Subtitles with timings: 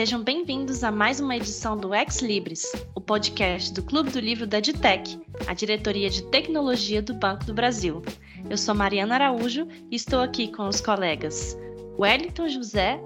[0.00, 4.46] sejam bem-vindos a mais uma edição do Ex Libris, o podcast do Clube do Livro
[4.46, 8.00] da DITEC, a diretoria de tecnologia do Banco do Brasil.
[8.48, 11.54] Eu sou Mariana Araújo e estou aqui com os colegas
[11.98, 12.98] Wellington José,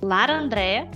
[0.00, 0.90] Lara Andréa,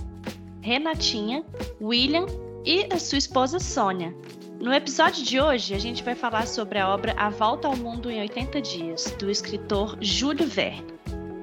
[0.61, 1.45] Renatinha,
[1.79, 2.25] William
[2.65, 4.11] e a sua esposa Sônia.
[4.59, 8.09] No episódio de hoje, a gente vai falar sobre a obra A Volta ao Mundo
[8.09, 10.92] em 80 Dias, do escritor Júlio Verne.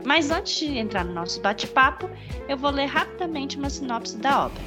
[0.05, 2.09] Mas antes de entrar no nosso bate-papo,
[2.49, 4.63] eu vou ler rapidamente uma sinopse da obra.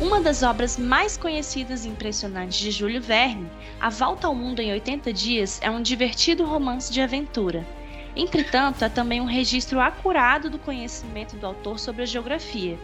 [0.00, 3.50] Uma das obras mais conhecidas e impressionantes de Júlio Verne,
[3.80, 7.66] A Volta ao Mundo em 80 Dias é um divertido romance de aventura.
[8.14, 12.78] Entretanto, é também um registro acurado do conhecimento do autor sobre a geografia,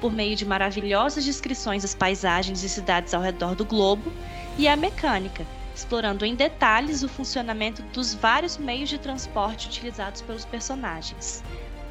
[0.00, 4.12] por meio de maravilhosas descrições das paisagens e cidades ao redor do globo,
[4.56, 5.46] e a mecânica,
[5.78, 11.42] explorando em detalhes o funcionamento dos vários meios de transporte utilizados pelos personagens.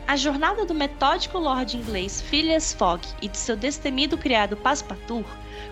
[0.05, 5.27] A jornada do metódico lord inglês Phileas Fogg e de seu destemido criado Passepartout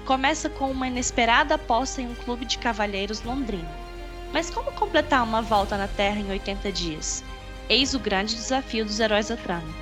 [0.06, 3.68] começa com uma inesperada aposta em um clube de cavalheiros londrino.
[4.32, 7.24] Mas como completar uma volta na Terra em 80 dias?
[7.68, 9.74] Eis o grande desafio dos heróis da trama.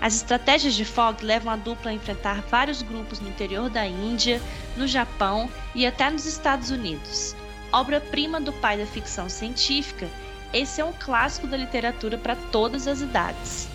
[0.00, 4.40] As estratégias de Fogg levam a dupla a enfrentar vários grupos no interior da Índia,
[4.76, 7.36] no Japão e até nos Estados Unidos
[7.72, 10.08] obra-prima do pai da ficção científica,
[10.52, 13.68] esse é um clássico da literatura para todas as idades.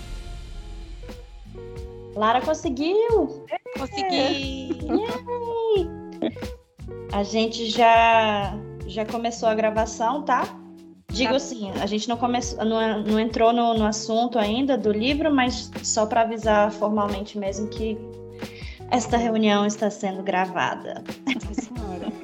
[2.15, 3.45] Lara conseguiu!
[3.77, 4.79] Consegui!
[7.11, 8.53] A gente já
[8.85, 10.47] já começou a gravação, tá?
[11.11, 11.37] Digo tá.
[11.37, 15.71] assim, a gente não começou, não, não entrou no, no assunto ainda do livro, mas
[15.83, 17.97] só para avisar formalmente mesmo que
[18.91, 21.03] esta reunião está sendo gravada.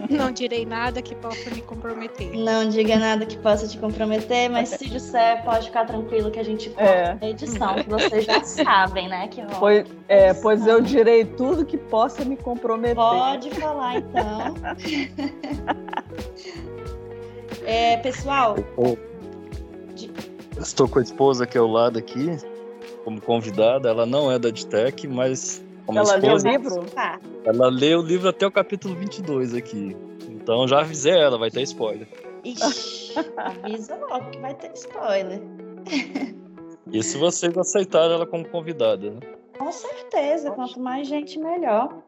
[0.09, 2.33] Não direi nada que possa me comprometer.
[2.33, 6.43] Não diga nada que possa te comprometer, mas se disser, pode ficar tranquilo que a
[6.43, 7.17] gente corta é.
[7.19, 9.27] a edição, que vocês já sabem, né?
[9.29, 9.59] Que rola.
[9.59, 12.95] Pois, é, pois eu direi tudo que possa me comprometer.
[12.95, 14.55] Pode falar, então.
[17.65, 18.55] é, pessoal.
[20.59, 22.37] Estou com a esposa aqui ao lado aqui,
[23.03, 23.89] como convidada.
[23.89, 26.85] Ela não é da Edtech, mas como ela esposa, leu o livro?
[26.91, 27.19] Tá.
[27.45, 29.95] Ela leu o livro até o capítulo 22 aqui.
[30.29, 32.07] Então já avisei ela, vai ter spoiler.
[32.43, 33.13] Ixi,
[33.63, 35.41] avisa logo que vai ter spoiler.
[36.91, 39.19] E se vocês aceitarem ela como convidada, né?
[39.57, 42.03] Com certeza, quanto mais gente, melhor.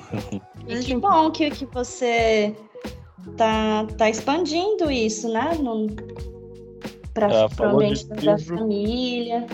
[0.66, 2.54] e que bom que, que você
[3.36, 5.50] tá, tá expandindo isso, né?
[7.12, 9.46] Para é, o ambiente da família.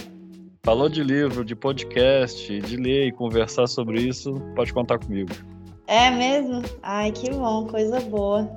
[0.64, 5.32] Falou de livro, de podcast, de ler e conversar sobre isso, pode contar comigo.
[5.88, 6.62] É mesmo?
[6.84, 8.48] Ai, que bom, coisa boa.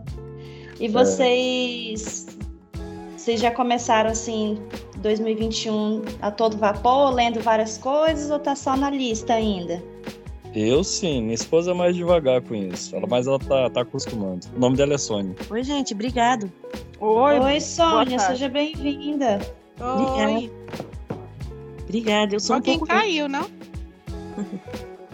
[0.79, 2.27] E vocês,
[2.77, 3.17] é.
[3.17, 4.61] vocês já começaram assim
[4.97, 9.83] 2021 a todo vapor, lendo várias coisas ou tá só na lista ainda?
[10.53, 14.45] Eu sim, minha esposa é mais devagar com isso, ela, mas ela tá, tá acostumando.
[14.55, 15.35] O nome dela é Sônia.
[15.49, 16.53] Oi, gente, obrigado.
[16.99, 19.39] Oi, Oi Sônia, seja bem-vinda.
[19.79, 20.51] Oi.
[21.85, 22.93] Obrigada, eu sou alguém um pouco...
[22.93, 23.49] caiu, não?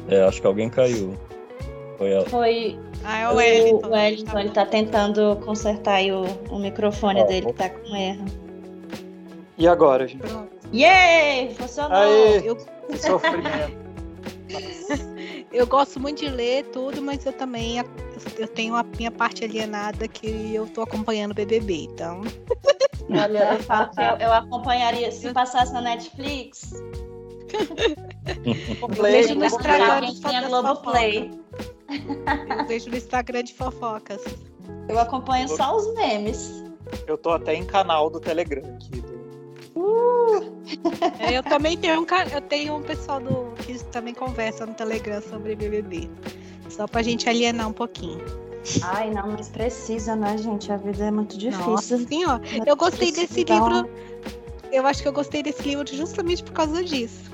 [0.08, 1.18] É, acho que alguém caiu.
[1.98, 2.26] Foi ela.
[2.26, 3.88] Foi ah, é o Wellington.
[3.88, 8.26] O Wellington, ele tá tentando consertar aí o, o microfone dele que tá com erro.
[9.58, 10.24] E agora, gente?
[10.74, 11.54] Yay!
[11.56, 11.98] Funcionou!
[11.98, 12.58] Aê, eu...
[12.98, 13.82] Sofrimento.
[15.52, 17.78] eu gosto muito de ler tudo, mas eu também
[18.38, 22.22] eu tenho a minha parte alienada que eu tô acompanhando o BBB, então.
[23.10, 26.72] Olha, eu falo que eu, eu acompanharia se passasse na Netflix.
[28.82, 31.32] eu vejo no Instagram Globoplay.
[32.60, 34.22] Eu vejo no Instagram de fofocas.
[34.88, 36.64] Eu acompanho só os memes.
[37.08, 39.04] Eu tô até em canal do Telegram aqui.
[39.76, 40.62] Uh!
[41.20, 45.22] É, eu também tenho um, eu tenho um pessoal do, que também conversa no Telegram
[45.22, 46.10] sobre BBB.
[46.70, 48.24] Só pra gente alienar um pouquinho.
[48.84, 50.72] Ai, não, mas precisa, né, gente?
[50.72, 52.06] A vida é muito difícil.
[52.08, 52.40] Sim, ó.
[52.66, 53.90] Eu gostei desse livro.
[54.72, 57.32] Eu acho que eu gostei desse livro justamente por causa disso.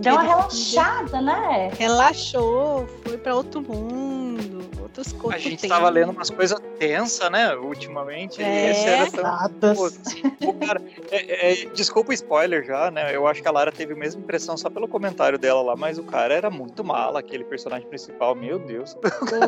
[0.00, 1.70] Deu uma relaxada, né?
[1.78, 4.53] Relaxou, foi para outro mundo,
[4.84, 5.40] outras coisas.
[5.40, 8.42] A gente tava lendo umas coisas tensas, né, ultimamente.
[8.42, 9.74] É, esse era tão...
[9.74, 13.14] Pô, cara, é, é, desculpa o spoiler já, né?
[13.14, 15.98] Eu acho que a Lara teve a mesma impressão só pelo comentário dela lá, mas
[15.98, 18.96] o cara era muito mala, aquele personagem principal, meu Deus.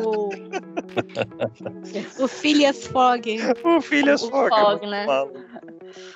[0.03, 0.29] O,
[2.23, 3.37] o Phileas Fogg.
[3.63, 4.53] O Phileas Fogg.
[4.53, 5.05] É Fogg, né?
[5.05, 5.31] Malo.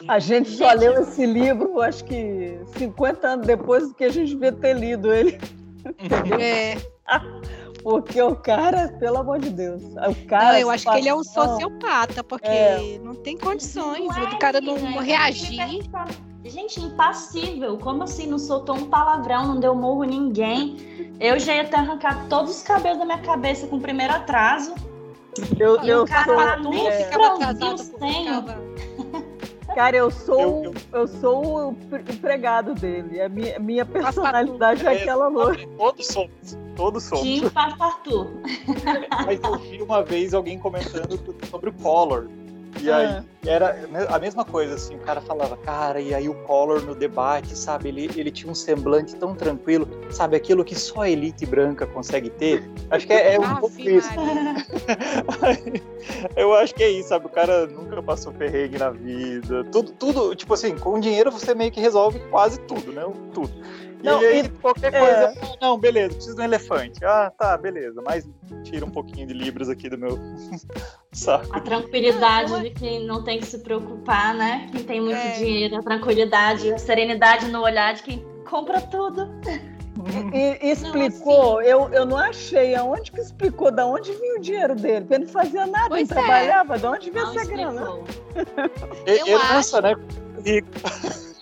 [0.07, 4.33] A gente só leu esse livro, acho que 50 anos depois do que a gente
[4.33, 5.39] devia ter lido ele.
[6.39, 6.77] É.
[7.83, 9.81] Porque o cara, pelo amor de Deus.
[9.83, 12.99] O cara não, eu acho que ele é um sociopata, porque é.
[13.03, 15.59] não tem condições não é, do cara não, não reagir.
[16.43, 17.77] Gente, impassível.
[17.77, 18.27] Como assim?
[18.27, 20.77] Não soltou um palavrão, não deu morro ninguém.
[21.19, 24.73] Eu já ia ter arrancado todos os cabelos da minha cabeça com o primeiro atraso.
[25.57, 28.70] Eu, eu cara sou, lá nem Eu ficava atrasado, o ficava-
[29.75, 33.21] cara, eu sou, Eu- eu- eu sou o pre- empregado dele.
[33.21, 35.65] A minha, minha personalidade é É, aquela loira.
[35.77, 36.57] Todos somos.
[36.75, 37.23] Todos somos.
[37.23, 38.31] Tim Passepartout.
[39.25, 41.19] Mas eu vi uma vez alguém comentando
[41.49, 42.27] sobre o Collor.
[42.79, 43.23] E aí Ah.
[43.45, 43.75] era
[44.09, 47.89] a mesma coisa, assim, o cara falava, cara, e aí o Collor no debate, sabe,
[47.89, 52.29] ele, ele tinha um semblante tão tranquilo, sabe, aquilo que só a elite branca consegue
[52.29, 52.63] ter.
[52.89, 54.09] Acho que é, é um pouco Ave isso.
[56.35, 57.25] Eu acho que é isso, sabe?
[57.25, 59.63] O cara nunca passou perrengue na vida.
[59.65, 63.03] Tudo, tudo, tipo assim, com dinheiro você meio que resolve quase tudo, né?
[63.33, 63.51] Tudo.
[64.01, 64.99] E Não, aí, e- qualquer é.
[64.99, 67.05] coisa, não, beleza, preciso de um elefante.
[67.05, 68.27] Ah, tá, beleza, mas
[68.63, 70.17] tira um pouquinho de libras aqui do meu
[71.13, 71.55] saco.
[71.55, 74.67] A tranquilidade de quem não tem que se preocupar, né?
[74.71, 75.31] Quem tem muito É.
[75.37, 79.29] dinheiro, a tranquilidade, a serenidade no olhar de quem compra tudo.
[80.33, 84.75] E, e explicou, eu, eu não achei aonde que explicou de onde vinha o dinheiro
[84.75, 85.01] dele.
[85.01, 86.19] Porque ele não fazia nada, Pois não é.
[86.21, 87.81] trabalhava, de onde vinha Não essa grana?
[87.81, 88.05] explicou.
[89.05, 89.81] E- Eu Herança, acho.
[89.81, 89.95] né?
[90.43, 90.67] Rico.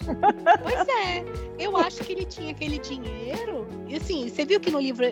[0.06, 1.24] Pois é,
[1.58, 3.68] eu acho que ele tinha aquele dinheiro.
[3.88, 5.06] E assim, você viu que no livro,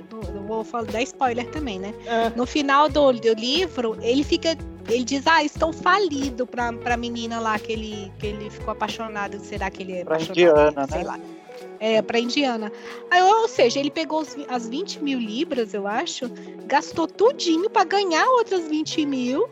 [0.48, 1.94] vou dar spoiler também, né?
[2.06, 2.30] É.
[2.36, 4.58] No final do, do livro, ele fica.
[4.88, 9.38] Ele diz, ah, estou falido pra, pra menina lá que ele, que ele ficou apaixonado.
[9.40, 10.40] Será que ele é Pra apaixonado?
[10.40, 11.04] indiana, Sei né?
[11.04, 11.20] lá.
[11.80, 12.72] É, pra indiana.
[13.12, 16.32] Aí, ou seja, ele pegou os as 20 mil libras, eu acho,
[16.66, 19.48] gastou tudinho pra ganhar outras 20 mil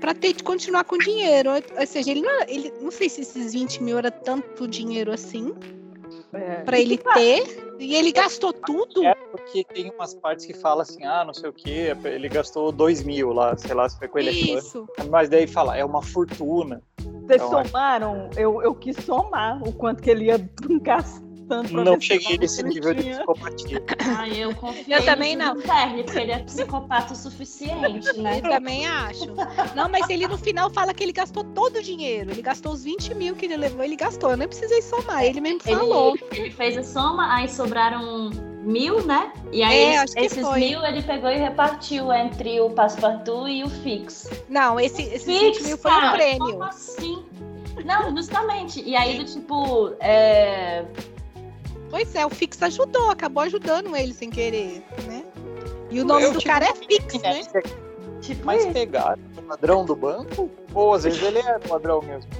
[0.00, 1.50] pra ter de continuar com dinheiro.
[1.52, 5.54] Ou seja, ele não, ele, não sei se esses 20 mil era tanto dinheiro assim
[6.32, 6.62] É.
[6.62, 7.68] pra ele ter.
[7.78, 9.02] E ele gastou tudo.
[9.04, 11.70] É porque tem umas partes que fala assim, ah, não sei o que,
[12.04, 14.58] ele gastou dois mil lá, sei lá, se foi com elefante.
[14.58, 14.86] Isso.
[15.08, 16.82] Mas daí fala, é uma fortuna.
[17.00, 18.28] Vocês Então, somaram?
[18.36, 20.36] Eu, eu quis somar o quanto que ele ia
[21.50, 21.68] gastando.
[21.68, 23.82] pra Não cheguei nesse nível de psicopatia.
[24.16, 25.60] Ai, eu confio Eu também no não.
[25.60, 28.38] Terry, porque ele é psicopata o suficiente, né?
[28.38, 29.26] Eu também acho.
[29.74, 32.30] Não, mas ele no final fala que ele gastou todo o dinheiro.
[32.30, 34.30] Ele gastou os 20 mil que ele levou, ele gastou.
[34.30, 36.14] Eu nem precisei somar, ele mesmo falou.
[36.30, 38.30] Ele, ele fez a soma, aí sobraram
[38.62, 39.32] mil, né?
[39.52, 40.60] E aí É, esses foi.
[40.60, 44.28] mil ele pegou e repartiu entre o Passepartout e o Fix.
[44.48, 46.38] Não, esse, esses 20 Fix, mil foi um cara, prêmio.
[46.52, 47.24] Como assim?
[47.84, 48.82] Não, justamente.
[48.82, 50.84] E aí, do tipo, é,
[51.90, 55.24] Pois é, o Fix ajudou, acabou ajudando ele sem querer, né?
[55.90, 57.42] E o nome Eu do cara é Fix, né?
[58.20, 58.72] tipo Mas isso.
[58.72, 60.48] pegaram o ladrão do banco?
[60.72, 62.30] Ou às vezes ele era o ladrão mesmo?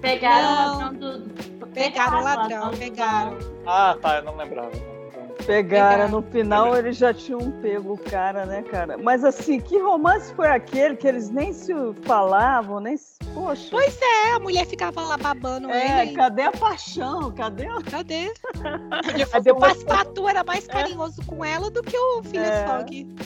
[0.00, 0.74] Pegaram Não.
[0.74, 1.66] o ladrão do.
[1.68, 3.38] Pegaram o ladrão, do pegaram.
[3.66, 4.72] Ah, tá, eu não lembrava.
[5.38, 8.98] Então, Pegaram, no final eles já tinham pego o cara, né, cara?
[8.98, 13.16] Mas assim, que romance foi aquele que eles nem se falavam, nem se.
[13.34, 13.68] Poxa.
[13.70, 16.14] Pois é, a mulher ficava lá babando É, ele.
[16.14, 17.30] cadê a paixão?
[17.32, 17.80] Cadê a.
[17.82, 18.32] Cadê?
[19.52, 22.66] O Passepartout era mais carinhoso com ela do que o Phileas É.
[22.66, 23.16] Fogg.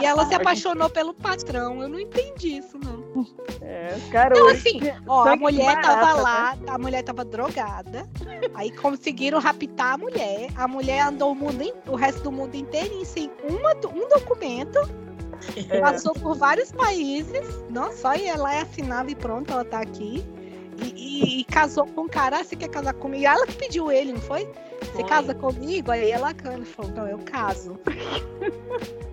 [0.00, 1.82] E ela se apaixonou pelo patrão.
[1.82, 3.26] Eu não entendi isso, não.
[3.62, 6.22] É, cara, eles assim, ó, a mulher barata, tava né?
[6.22, 8.08] lá, a mulher tava drogada.
[8.54, 10.48] Aí conseguiram raptar a mulher.
[10.54, 14.08] A mulher andou o, mundo, in- o resto do mundo inteirinho sem uma do- um
[14.08, 14.78] documento.
[15.68, 15.80] É.
[15.80, 17.62] Passou por vários países.
[17.68, 20.24] Não só ia lá e assinava e pronto, ela tá aqui.
[20.78, 23.22] E, e- e casou com um cara, ah, você quer casar comigo?
[23.22, 24.48] E ela que pediu ele, não foi?
[24.94, 25.90] Você casa comigo?
[25.90, 26.34] Aí ela
[26.64, 27.78] falou, não, eu caso.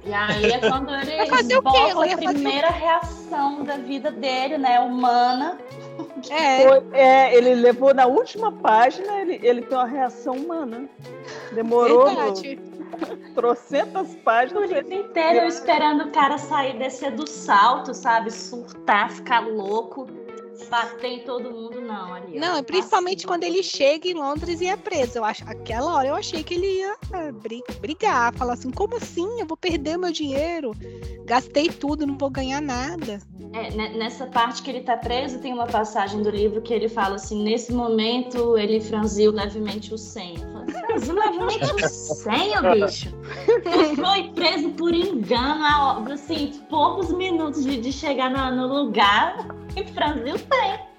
[0.05, 4.79] E aí é quando ele esboça Ela ia a primeira reação da vida dele, né?
[4.79, 5.57] Humana.
[6.29, 10.89] É, Foi- é, ele levou na última página, ele, ele tem uma reação humana.
[11.51, 12.59] Demorou verdade.
[13.35, 14.69] trocentas O páginas.
[14.69, 18.31] livro inteiro eu esperando o cara sair, descer do salto, sabe?
[18.31, 20.07] Surtar, ficar louco,
[20.69, 22.13] bater em todo mundo, não.
[22.13, 22.39] Ali, ó.
[22.39, 23.27] Não, e principalmente Passivo.
[23.33, 25.17] quando ele chega em Londres e é preso.
[25.17, 28.95] Eu acho, aquela hora eu achei que ele ia é, bri- brigar, falar assim, como
[28.97, 29.39] assim?
[29.39, 30.71] Eu vou perder meu dinheiro.
[31.25, 33.19] Gastei tudo, não vou ganhar nada.
[33.53, 36.89] É, ne- nessa parte que ele tá preso, tem uma passagem do livro que ele
[36.89, 40.52] fala assim: nesse momento ele franziu levemente o senho.
[40.67, 41.79] Eu falei, Franziu levemente o
[42.15, 43.13] senho, bicho?
[43.95, 49.81] Foi preso por engano, a- assim, poucos minutos de, de chegar na- no lugar e
[49.81, 50.93] o senho.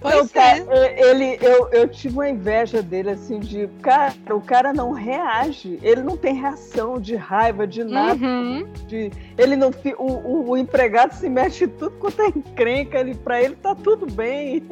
[0.00, 1.00] Pois Não, é.
[1.00, 3.68] ele, eu, eu tive uma inveja dele, assim, de.
[3.80, 5.78] Cara, o cara não reage.
[5.80, 8.14] Ele não tem reação de raiva, de nada.
[8.26, 8.66] Uhum.
[8.88, 9.70] De, ele não.
[9.98, 12.98] O, o, o empregado se mexe em tudo quanto é encrenca.
[12.98, 14.64] Ele, pra ele tá tudo bem.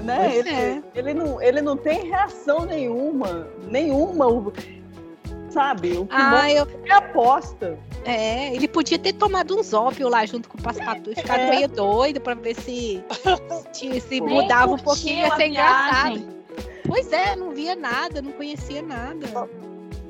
[0.00, 0.36] Né?
[0.36, 0.82] Ele, é.
[0.94, 3.48] ele, não, ele não tem reação nenhuma.
[3.68, 4.52] Nenhuma.
[5.50, 5.98] Sabe?
[5.98, 6.66] O que ah, eu...
[6.86, 7.78] é aposta.
[8.04, 11.50] É, ele podia ter tomado uns ópios lá junto com o Passepartout e ficado é.
[11.50, 13.04] meio doido pra ver se,
[13.72, 16.22] se, se mudava um pouquinho, ia ser engraçado.
[16.86, 19.26] Pois é, não via nada, não conhecia nada.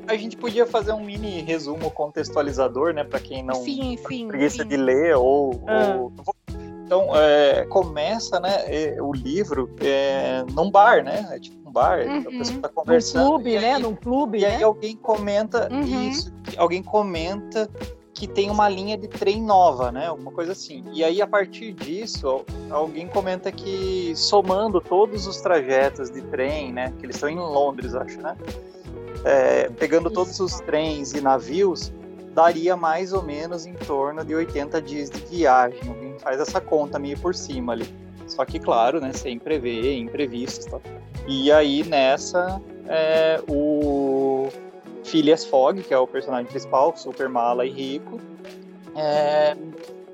[0.07, 4.63] A gente podia fazer um mini resumo contextualizador, né, para quem não sim, sim, preguiça
[4.63, 4.69] sim.
[4.69, 5.97] de ler ou, ah.
[5.97, 6.13] ou...
[6.93, 11.27] Então, é, começa, né, é, o livro é, num bar, né?
[11.31, 12.19] É tipo um bar, uhum.
[12.19, 13.23] a pessoa tá conversando.
[13.23, 13.79] Num clube, né?
[13.79, 14.57] Num clube, E né?
[14.57, 16.11] aí alguém comenta uhum.
[16.11, 17.67] isso, alguém comenta
[18.13, 20.09] que tem uma linha de trem nova, né?
[20.09, 20.85] Alguma coisa assim.
[20.93, 26.93] E aí, a partir disso, alguém comenta que somando todos os trajetos de trem, né?
[26.99, 28.37] Que eles estão em Londres, acho, né?
[29.25, 31.91] É, pegando todos os trens e navios,
[32.35, 35.81] daria mais ou menos em torno de 80 dias de viagem.
[35.87, 37.87] Alguém faz essa conta meio por cima ali.
[38.27, 40.67] Só que, claro, né, sem prever imprevistos.
[40.67, 40.81] Tá?
[41.27, 44.49] E aí, nessa, é, o
[45.05, 48.21] Phileas Fogg, que é o personagem principal, super mala e rico,
[48.97, 49.57] é,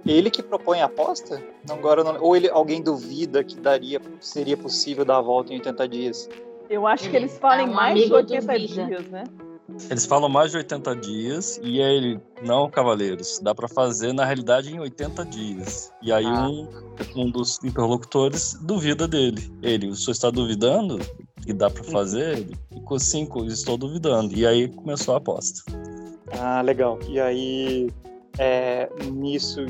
[0.06, 1.42] ele que propõe a aposta?
[1.70, 5.88] Agora não, ou ele, alguém duvida que daria, seria possível dar a volta em 80
[5.88, 6.28] dias?
[6.68, 9.24] Eu acho que eles falam é um mais de 80 dias, né?
[9.90, 14.24] Eles falam mais de 80 dias e aí ele, não, cavaleiros, dá para fazer na
[14.24, 15.92] realidade em 80 dias.
[16.02, 16.48] E aí ah.
[16.48, 16.68] um,
[17.14, 19.52] um dos interlocutores duvida dele.
[19.62, 20.98] Ele, o senhor está duvidando
[21.48, 22.38] que dá para fazer?
[22.38, 24.34] Ele ficou cinco, estou duvidando.
[24.34, 25.62] E aí começou a aposta.
[26.38, 26.98] Ah, legal.
[27.08, 27.90] E aí,
[28.38, 29.64] é, nisso,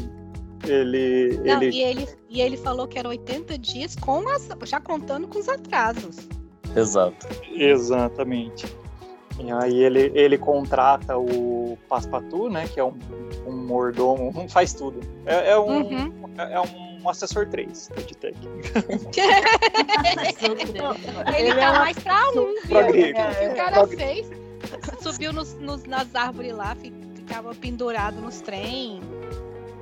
[0.67, 1.77] ele, Não, ele...
[1.77, 5.49] E, ele, e ele falou que era 80 dias com as, já contando com os
[5.49, 6.17] atrasos.
[6.75, 7.29] Exato.
[7.53, 8.67] Exatamente.
[9.39, 12.67] E aí ele, ele contrata o Passepartout, né?
[12.67, 12.99] Que é um,
[13.47, 15.01] um mordomo, faz tudo.
[15.25, 16.13] É, é um, uhum.
[16.37, 18.37] é, é, um assessor 3 de tech.
[21.39, 22.79] ele tá mais pra um, viu?
[23.51, 24.29] O cara fez,
[25.01, 26.77] subiu nos, nos, nas árvores lá,
[27.15, 29.01] ficava pendurado nos trem.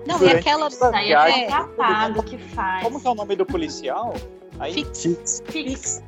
[0.06, 0.68] Não, Durante e aquela.
[0.92, 2.84] Aí é capado que faz.
[2.84, 4.14] Como que é o nome do policial?
[4.58, 5.02] Aí, Fix.
[5.02, 5.42] Fix.
[5.46, 6.02] Fix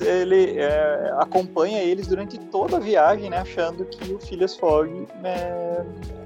[0.00, 5.84] ele é, acompanha eles durante toda a viagem, né, achando que o Phileas Fogg né,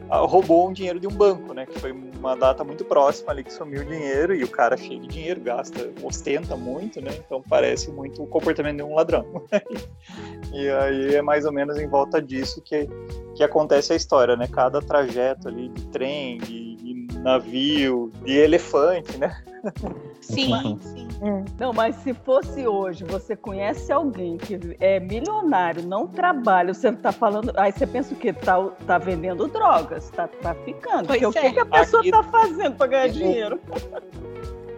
[0.08, 3.52] roubou um dinheiro de um banco, né, que foi uma data muito próxima ali que
[3.52, 7.90] sumiu o dinheiro e o cara cheio de dinheiro gasta, ostenta muito, né, então parece
[7.90, 9.24] muito o comportamento de um ladrão.
[10.52, 12.88] e aí é mais ou menos em volta disso que,
[13.34, 19.16] que acontece a história, né, cada trajeto ali de trem, de, de navio, de elefante,
[19.16, 19.34] né.
[20.20, 21.08] Sim, sim.
[21.22, 21.44] Hum.
[21.58, 27.12] Não, mas se fosse hoje, você conhece alguém que é milionário, não trabalha, você tá
[27.12, 27.52] falando.
[27.56, 28.32] Aí você pensa o quê?
[28.32, 31.06] Tá, tá vendendo drogas, tá traficando.
[31.06, 31.28] Porque é.
[31.28, 32.10] o que, que a pessoa Aqui...
[32.10, 33.60] tá fazendo para ganhar dinheiro?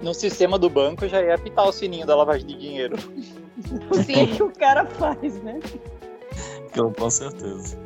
[0.02, 2.96] No sistema do banco já ia apitar o sininho da lavagem de dinheiro.
[4.04, 4.24] Sim.
[4.24, 5.60] O que o cara faz, né?
[6.98, 7.78] Com certeza.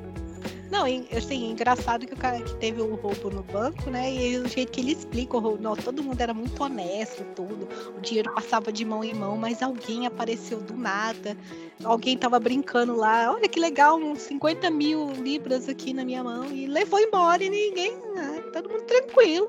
[0.70, 0.84] Não,
[1.16, 4.12] assim, engraçado que o cara que teve o roubo no banco, né?
[4.12, 7.68] E o jeito que ele explica o roubo, não, todo mundo era muito honesto, tudo.
[7.96, 11.36] O dinheiro passava de mão em mão, mas alguém apareceu do nada.
[11.84, 16.46] Alguém tava brincando lá, olha que legal, uns 50 mil libras aqui na minha mão.
[16.46, 19.48] E levou embora e ninguém, né, todo mundo tranquilo.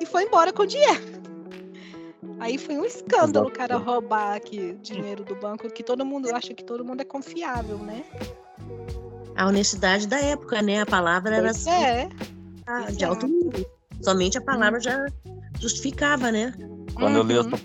[0.00, 1.22] E foi embora com o dinheiro.
[2.40, 6.52] Aí foi um escândalo o cara roubar aqui dinheiro do banco, que todo mundo acha
[6.52, 8.04] que todo mundo é confiável, né?
[9.36, 10.80] A honestidade da época, né?
[10.80, 12.08] A palavra era assim, é.
[12.96, 13.66] de alto nível.
[14.02, 14.82] Somente a palavra hum.
[14.82, 15.06] já
[15.60, 16.52] justificava, né?
[16.94, 17.18] Quando, uhum.
[17.18, 17.64] eu li essa,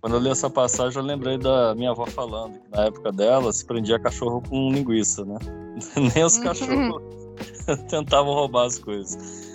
[0.00, 3.52] quando eu li essa passagem, eu lembrei da minha avó falando que na época dela
[3.52, 5.38] se prendia cachorro com linguiça, né?
[6.14, 7.02] Nem os cachorros
[7.88, 9.48] tentavam roubar as coisas.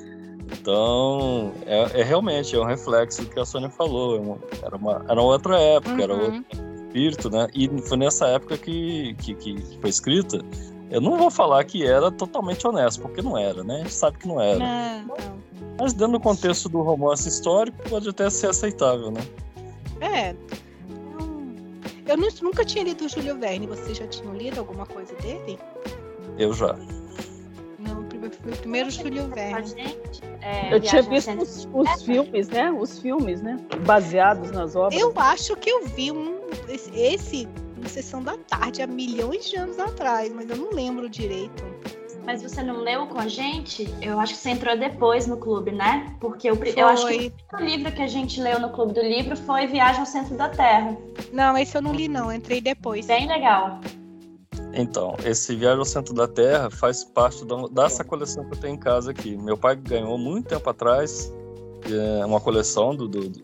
[0.52, 4.18] Então, é, é, realmente é um reflexo do que a Sônia falou.
[4.18, 6.02] É uma, era, uma, era outra época, uhum.
[6.02, 6.46] era outro
[6.88, 7.48] espírito, né?
[7.54, 10.44] E foi nessa época que, que, que foi escrita
[10.90, 13.76] eu não vou falar que era totalmente honesto, porque não era, né?
[13.76, 14.60] A gente sabe que não era.
[14.60, 15.16] Não,
[15.80, 19.22] Mas dentro do contexto do romance histórico, pode até ser aceitável, né?
[20.02, 20.36] É.
[22.06, 23.66] Eu nunca tinha lido o Júlio Verne.
[23.66, 25.58] Vocês já tinham lido alguma coisa dele?
[26.38, 26.76] Eu já.
[27.80, 28.06] Não,
[28.42, 29.98] foi o primeiro Júlio Verne.
[30.42, 32.72] É, eu tinha visto os, os filmes, né?
[32.72, 33.58] Os filmes, né?
[33.86, 35.02] Baseados nas obras.
[35.02, 36.42] Eu acho que eu vi um.
[36.68, 37.48] Esse, esse
[37.84, 41.64] na sessão da tarde há milhões de anos atrás, mas eu não lembro direito.
[42.26, 43.94] Mas você não leu com a gente?
[44.02, 46.16] Eu acho que você entrou depois no clube, né?
[46.22, 49.36] Porque eu, eu acho que o livro que a gente leu no clube do livro
[49.36, 50.98] foi Viagem ao Centro da Terra.
[51.34, 53.06] Não, esse eu não li não, entrei depois.
[53.06, 53.82] Bem legal.
[54.74, 58.76] Então, esse Viagem ao Centro da Terra faz parte da, dessa coleção que eu tenho
[58.76, 59.36] em casa aqui.
[59.36, 61.30] Meu pai ganhou muito tempo atrás
[61.92, 63.44] é, uma coleção do, do, do,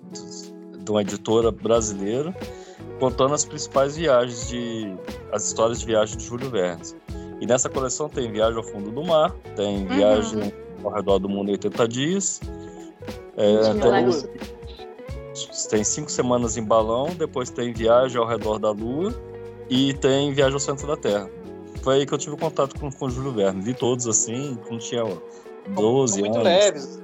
[0.90, 2.36] de uma editora brasileira
[3.00, 4.92] contando as principais viagens de
[5.32, 6.82] as histórias de viagem de Júlio Verne.
[7.40, 10.52] E nessa coleção tem Viagem ao Fundo do Mar, tem Viagem uhum.
[10.84, 12.42] ao Redor do Mundo em 80 Dias.
[13.38, 14.10] É, tem,
[15.70, 19.14] tem cinco semanas em balão, depois tem Viagem ao Redor da Lua
[19.70, 21.30] e tem Viagem ao Centro da Terra.
[21.84, 23.64] Foi aí que eu tive contato com, com o Júlio Verne.
[23.64, 25.04] Li todos assim, quando tinha
[25.70, 26.36] 12 muito anos.
[26.36, 27.00] Muito leves.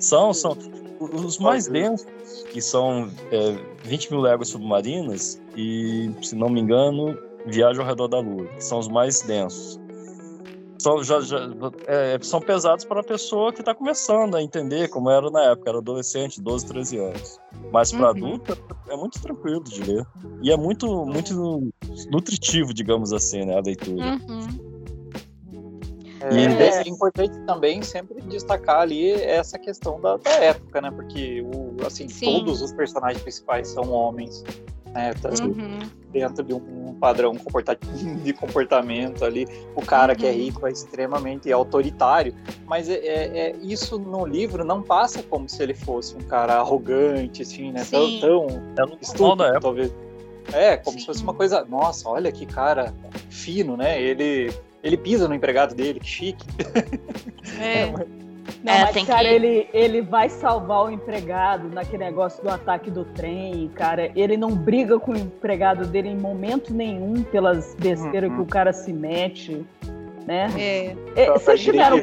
[0.00, 0.56] São, são.
[0.98, 2.06] Os mais densos,
[2.50, 8.08] que são é, 20 mil léguas submarinas e, se não me engano, Viagem ao Redor
[8.08, 9.78] da Lua, que são os mais densos.
[10.78, 11.38] São, já, já,
[11.86, 15.70] é, são pesados para a pessoa que está começando a entender como era na época,
[15.70, 17.40] era adolescente, 12, 13 anos.
[17.72, 18.10] Mas para uhum.
[18.10, 20.06] adulto é muito tranquilo de ler.
[20.42, 21.72] E é muito, muito
[22.10, 24.04] nutritivo, digamos assim, né, a leitura.
[24.04, 24.65] Uhum.
[26.20, 30.90] É, é, importante também sempre destacar ali essa questão da, da época, né?
[30.90, 34.42] Porque o, assim, todos os personagens principais são homens,
[34.86, 35.12] né?
[35.14, 35.78] Tá uhum.
[36.10, 37.34] Dentro de um padrão
[38.24, 39.46] de comportamento ali.
[39.74, 40.18] O cara uhum.
[40.18, 40.36] que é uhum.
[40.36, 45.62] rico é extremamente autoritário, mas é, é, é, isso no livro não passa como se
[45.62, 47.84] ele fosse um cara arrogante, assim, né?
[47.84, 48.20] Sim.
[48.20, 49.94] Tão, tão é estúpido, talvez.
[50.52, 51.00] É, como Sim.
[51.00, 52.94] se fosse uma coisa, nossa, olha que cara
[53.28, 54.00] fino, né?
[54.00, 54.52] Ele
[54.86, 56.46] ele pisa no empregado dele, que chique.
[57.60, 57.92] É.
[58.62, 59.34] Não, é, mas, cara, que...
[59.34, 64.10] ele, ele vai salvar o empregado naquele negócio do ataque do trem, cara.
[64.14, 68.36] Ele não briga com o empregado dele em momento nenhum pelas besteiras uhum.
[68.36, 69.64] que o cara se mete,
[70.26, 70.48] né?
[70.56, 70.96] É.
[71.16, 72.00] é vocês tiveram...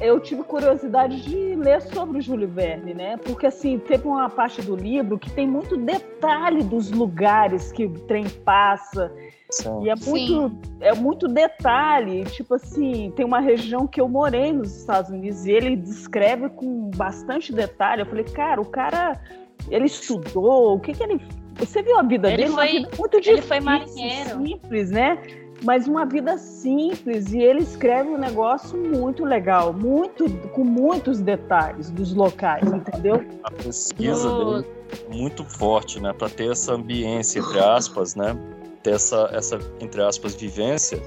[0.00, 3.16] Eu tive curiosidade de ler sobre o Júlio Verne, né?
[3.18, 7.92] Porque, assim, teve uma parte do livro que tem muito detalhe dos lugares que o
[8.00, 9.12] trem passa
[9.50, 9.82] Sim.
[9.82, 12.24] E é muito, é muito detalhe.
[12.24, 16.90] Tipo assim, tem uma região que eu morei nos Estados Unidos e ele descreve com
[16.90, 18.02] bastante detalhe.
[18.02, 19.20] Eu falei, cara, o cara,
[19.68, 21.20] ele estudou, o que que ele.
[21.56, 22.50] Você viu a vida ele dele?
[22.50, 24.44] Foi, uma vida muito difícil, ele foi marinheiro.
[24.44, 25.22] simples, né?
[25.62, 31.90] Mas uma vida simples e ele escreve um negócio muito legal, muito com muitos detalhes
[31.90, 33.22] dos locais, entendeu?
[33.44, 34.62] A pesquisa no...
[34.62, 36.14] dele é muito forte, né?
[36.14, 38.34] Para ter essa ambiência entre aspas, né?
[38.82, 41.00] Ter essa, essa, entre aspas, vivência,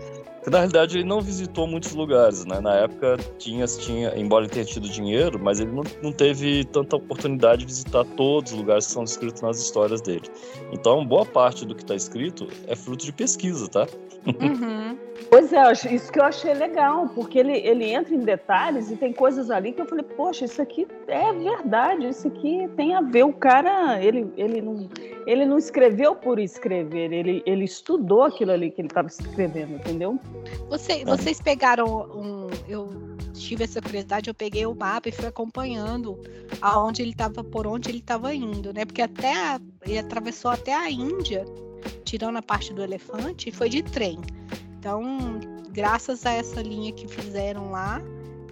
[0.43, 2.59] que na realidade ele não visitou muitos lugares, né?
[2.59, 6.97] Na época tinha, tinha embora ele tenha tido dinheiro, mas ele não, não teve tanta
[6.97, 10.29] oportunidade de visitar todos os lugares que são descritos nas histórias dele.
[10.71, 13.87] Então, boa parte do que está escrito é fruto de pesquisa, tá?
[14.25, 14.97] Uhum.
[15.29, 19.11] Pois é, isso que eu achei legal, porque ele, ele entra em detalhes e tem
[19.11, 23.23] coisas ali que eu falei, poxa, isso aqui é verdade, isso aqui tem a ver.
[23.23, 24.89] O cara, ele, ele, não,
[25.25, 30.19] ele não escreveu por escrever, ele, ele estudou aquilo ali que ele estava escrevendo, entendeu?
[30.69, 32.47] Você, vocês pegaram um.
[32.67, 32.89] Eu
[33.33, 36.19] tive essa curiosidade, eu peguei o mapa e fui acompanhando
[36.61, 38.85] aonde ele estava, por onde ele estava indo, né?
[38.85, 39.33] Porque até
[39.85, 41.43] ele atravessou até a Índia
[42.03, 44.19] tirando a parte do elefante, foi de trem.
[44.79, 45.39] Então,
[45.71, 48.01] graças a essa linha que fizeram lá,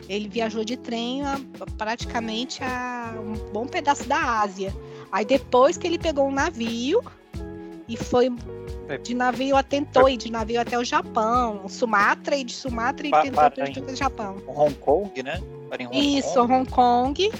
[0.09, 1.39] ele viajou de trem a,
[1.77, 4.73] praticamente a um bom pedaço da Ásia.
[5.11, 7.03] Aí depois que ele pegou um navio
[7.87, 8.31] e foi
[8.87, 8.97] é.
[8.97, 13.43] de navio atentou e de navio até o Japão, Sumatra e de Sumatra e tentou
[13.43, 14.41] até o Japão.
[14.47, 15.41] Hong Kong, né?
[15.71, 16.53] Hong Isso, Kong.
[16.53, 17.31] Hong Kong.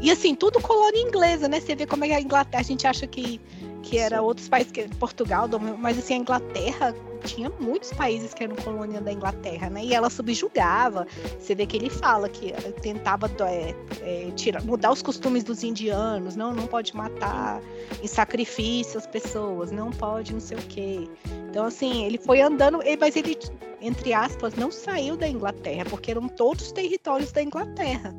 [0.00, 1.60] E assim, tudo colônia inglesa, né?
[1.60, 3.40] Você vê como é que a Inglaterra, a gente acha que
[3.82, 4.22] que era Sim.
[4.22, 9.12] outros países, que Portugal, mas assim, a Inglaterra tinha muitos países que eram colônia da
[9.12, 9.84] Inglaterra, né?
[9.84, 11.06] E ela subjugava.
[11.38, 16.36] Você vê que ele fala que tentava é, é, tirar, mudar os costumes dos indianos,
[16.36, 17.60] não, não pode matar
[18.02, 21.08] em sacrifício as pessoas, não pode não sei o quê.
[21.48, 23.38] Então, assim, ele foi andando, mas ele,
[23.80, 28.14] entre aspas, não saiu da Inglaterra, porque eram todos territórios da Inglaterra.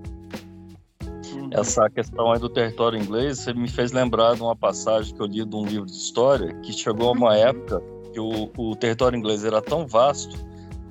[1.36, 1.50] Uhum.
[1.52, 5.26] Essa questão aí do território inglês, você me fez lembrar de uma passagem que eu
[5.26, 7.36] li de um livro de história, que chegou a uma uhum.
[7.36, 10.38] época que o, o território inglês era tão vasto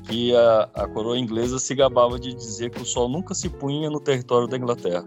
[0.04, 3.88] que a, a coroa inglesa se gabava de dizer que o sol nunca se punha
[3.88, 5.04] no território da Inglaterra.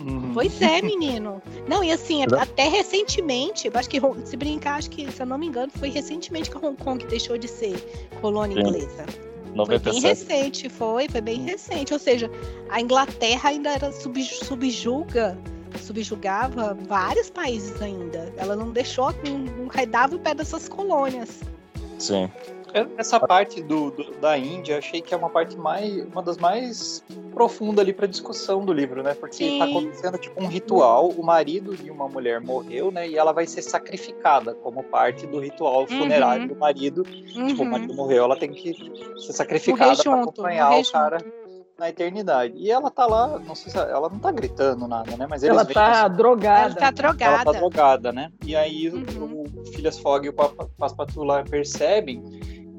[0.00, 0.34] Uhum.
[0.34, 1.40] Pois é, menino.
[1.68, 5.46] Não, e assim, até recentemente, acho que se brincar, acho que, se eu não me
[5.46, 7.74] engano, foi recentemente que Hong Kong deixou de ser
[8.20, 8.68] colônia Sim.
[8.68, 9.33] inglesa.
[9.54, 9.82] 97.
[9.82, 11.92] Foi bem recente, foi, foi bem recente.
[11.92, 12.30] Ou seja,
[12.70, 15.38] a Inglaterra ainda era sub, subjuga,
[15.80, 18.32] subjugava vários países ainda.
[18.36, 19.68] Ela não deixou, não, não
[20.16, 21.40] o pé dessas colônias.
[21.98, 22.30] Sim.
[22.98, 27.04] Essa parte do, do, da Índia, achei que é uma parte mais, uma das mais
[27.32, 29.14] profundas ali para discussão do livro, né?
[29.14, 29.58] Porque Sim.
[29.60, 33.08] tá acontecendo tipo um ritual, o marido de uma mulher morreu, né?
[33.08, 35.86] E ela vai ser sacrificada como parte do ritual uhum.
[35.86, 36.48] funerário uhum.
[36.48, 37.06] do marido.
[37.36, 37.46] Uhum.
[37.46, 37.96] Tipo, o marido uhum.
[37.96, 38.74] morreu, ela tem que
[39.18, 41.18] ser sacrificada para acompanhar o cara.
[41.20, 41.44] Junto
[41.78, 42.54] na eternidade.
[42.56, 45.26] E ela tá lá, não sei se ela não tá gritando nada, né?
[45.28, 46.70] Mas ela tá assim, drogada.
[46.70, 47.34] Ela tá drogada.
[47.34, 48.30] Ela tá drogada, né?
[48.44, 49.44] E aí uhum.
[49.56, 52.22] o, o Phileas Fogg e o Passepartout lá percebem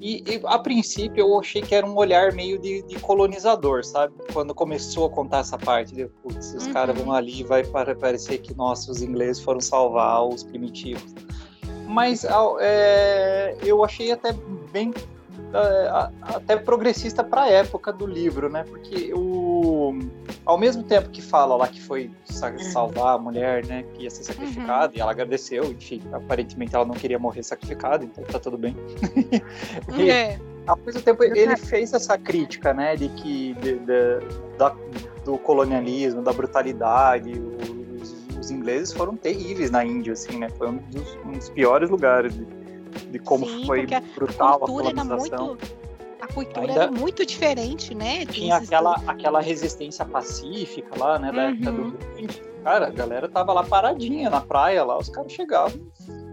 [0.02, 4.14] E, e, a princípio eu achei que era um olhar meio de, de colonizador, sabe?
[4.34, 6.74] Quando começou a contar essa parte de, putz, os uhum.
[6.74, 11.14] caras vão ali vai parecer que, nossa, os ingleses foram salvar os primitivos.
[11.88, 12.26] Mas
[12.60, 14.34] é, eu achei até
[14.72, 14.94] bem
[16.22, 18.64] até progressista para a época do livro, né?
[18.64, 19.98] Porque o,
[20.46, 22.60] ao mesmo tempo que fala lá que foi uhum.
[22.60, 24.98] salvar a mulher, né, que ia ser sacrificada, uhum.
[24.98, 28.76] e ela agradeceu, enfim, aparentemente ela não queria morrer sacrificada, então tá tudo bem.
[29.98, 30.40] e, é.
[30.68, 34.20] Ao mesmo tempo, ele fez essa crítica, né, de que de, de,
[34.58, 34.76] da,
[35.24, 37.40] do colonialismo, da brutalidade,
[38.02, 40.50] os, os, ingleses foram terríveis na Índia, assim, né?
[40.58, 42.48] Foi um dos, um dos piores lugares de,
[43.12, 45.46] de como Sim, foi brutal a, cultura a colonização.
[45.48, 45.76] Muito,
[46.22, 48.26] a cultura Ainda era muito diferente, né?
[48.26, 51.50] Tinha aquela, aquela resistência pacífica lá, né, da uhum.
[51.50, 55.80] época do Cara, a galera tava lá paradinha na praia, lá os caras chegavam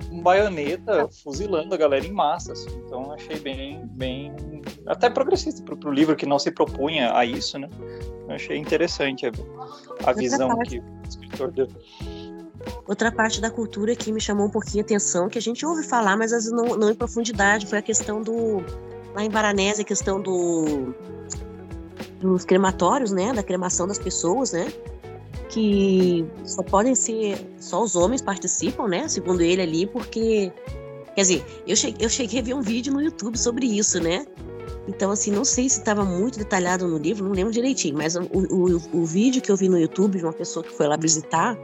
[0.09, 2.53] com baioneta, fuzilando a galera em massa.
[2.53, 2.70] Assim.
[2.87, 4.33] Então achei bem, bem
[4.87, 7.68] até progressista pro, pro livro que não se propunha a isso, né?
[8.27, 9.31] Eu achei interessante a,
[10.07, 11.68] a visão que o escritor deu.
[12.87, 15.83] Outra parte da cultura que me chamou um pouquinho a atenção, que a gente ouve
[15.83, 18.62] falar, mas às vezes não, não em profundidade, foi a questão do.
[19.14, 20.94] Lá em Baranese, a questão do.
[22.20, 23.33] dos crematórios, né?
[23.33, 24.72] Da cremação das pessoas, né?
[25.48, 27.38] Que só podem ser.
[27.59, 29.07] Só os homens participam, né?
[29.09, 30.53] Segundo ele ali, porque.
[31.14, 34.25] Quer dizer, eu cheguei, eu cheguei a ver um vídeo no YouTube sobre isso, né?
[34.88, 38.22] Então, assim, não sei se estava muito detalhado no livro, não lembro direitinho, mas o,
[38.22, 41.57] o, o vídeo que eu vi no YouTube de uma pessoa que foi lá visitar,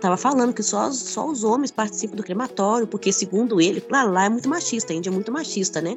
[0.00, 4.24] Tava falando que só, só os homens participam do crematório, porque segundo ele, lá, lá
[4.26, 5.96] é muito machista, a Índia é muito machista, né?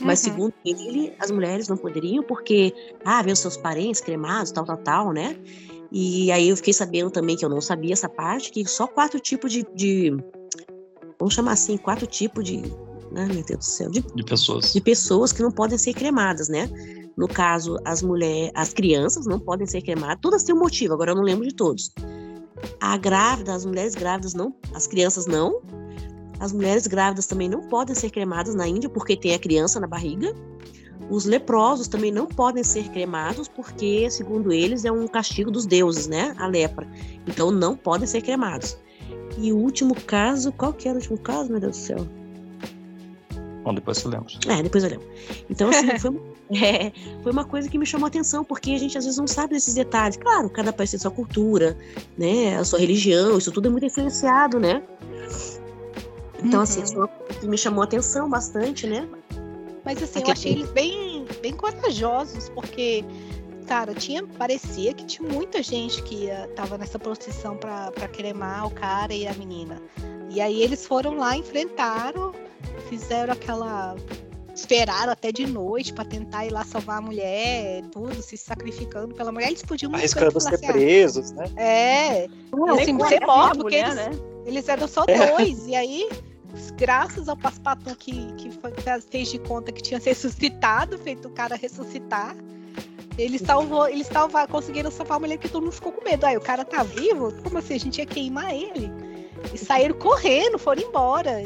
[0.00, 0.30] Mas uhum.
[0.30, 4.78] segundo ele, as mulheres não poderiam, porque, ah, vem os seus parentes cremados, tal, tal,
[4.78, 5.36] tal, né?
[5.90, 9.20] E aí eu fiquei sabendo também, que eu não sabia essa parte, que só quatro
[9.20, 9.66] tipos de.
[9.74, 10.16] de
[11.18, 12.62] vamos chamar assim, quatro tipos de.
[13.10, 13.90] Né, meu Deus do céu.
[13.90, 14.72] De, de pessoas.
[14.72, 16.70] De pessoas que não podem ser cremadas, né?
[17.14, 20.16] No caso, as mulheres, as crianças não podem ser cremadas.
[20.22, 21.92] Todas têm um motivo, agora eu não lembro de todos.
[22.80, 25.62] A grávida, as mulheres grávidas não, as crianças não.
[26.40, 29.86] As mulheres grávidas também não podem ser cremadas na Índia porque tem a criança na
[29.86, 30.34] barriga.
[31.10, 36.06] Os leprosos também não podem ser cremados porque, segundo eles, é um castigo dos deuses,
[36.08, 36.34] né?
[36.38, 36.88] A lepra.
[37.26, 38.76] Então não podem ser cremados.
[39.38, 42.06] E o último caso, qual que era o último caso, meu Deus do céu?
[43.64, 44.32] Bom, depois você lembra.
[44.48, 45.08] É, depois eu lembro.
[45.48, 46.20] Então, assim, foi,
[46.60, 49.26] é, foi uma coisa que me chamou a atenção, porque a gente às vezes não
[49.26, 50.16] sabe desses detalhes.
[50.16, 51.76] Claro, cada país tem sua cultura,
[52.16, 52.56] né?
[52.56, 54.82] A sua religião, isso tudo é muito influenciado, né?
[56.44, 56.84] Então, assim, uhum.
[56.84, 59.08] assim, foi uma coisa que me chamou a atenção bastante, né?
[59.84, 63.04] Mas assim, Aqui eu achei eles bem, bem corajosos, porque,
[63.66, 68.70] cara, tinha, parecia que tinha muita gente que ia, tava nessa procissão para cremar o
[68.70, 69.80] cara e a menina.
[70.30, 72.32] E aí eles foram lá, enfrentaram,
[72.88, 73.96] fizeram aquela
[74.54, 79.32] esperaram até de noite para tentar ir lá salvar a mulher, tudo, se sacrificando pela
[79.32, 79.48] mulher.
[79.48, 81.44] Eles podiam Arriscando ser assim, presos, né?
[81.56, 82.28] É.
[82.50, 84.42] Não, assim, ser morto, porque mulher, eles, né?
[84.46, 85.66] eles eram só dois.
[85.66, 86.08] e aí,
[86.76, 88.50] graças ao Passepartout que, que
[89.10, 92.36] fez de conta que tinha se ressuscitado, feito o cara ressuscitar.
[93.18, 96.24] Eles, salvou, eles salvar, conseguiram salvar a mulher que todo mundo ficou com medo.
[96.24, 97.30] Aí o cara tá vivo?
[97.42, 97.74] Como assim?
[97.74, 98.90] A gente ia queimar ele.
[99.52, 101.42] E saíram correndo, foram embora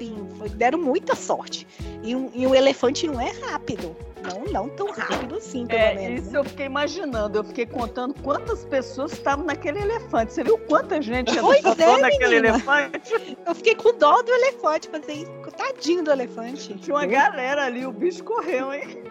[0.00, 0.14] assim,
[0.56, 1.66] deram muita sorte.
[2.02, 3.96] E um, e elefante não é rápido.
[4.22, 6.22] Não, não tão rápido assim, pelo é, menos.
[6.22, 6.38] Isso né?
[6.38, 7.38] eu fiquei imaginando.
[7.38, 10.32] Eu fiquei contando quantas pessoas estavam naquele elefante.
[10.32, 13.38] Você viu quanta gente pois é, naquele elefante?
[13.46, 16.74] Eu fiquei com dó do elefante, pensei, tadinho do elefante.
[16.74, 19.02] Tinha uma galera ali, o bicho correu, hein?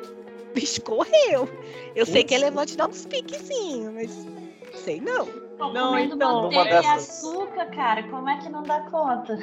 [0.50, 1.50] O bicho correu.
[1.96, 4.12] Eu sei que elefante dá uns piquezinhos, mas
[4.84, 5.49] sei não.
[5.68, 6.86] Não, comendo então, manteiga dessas...
[6.86, 8.04] e açúcar, cara.
[8.04, 9.38] Como é que não dá conta?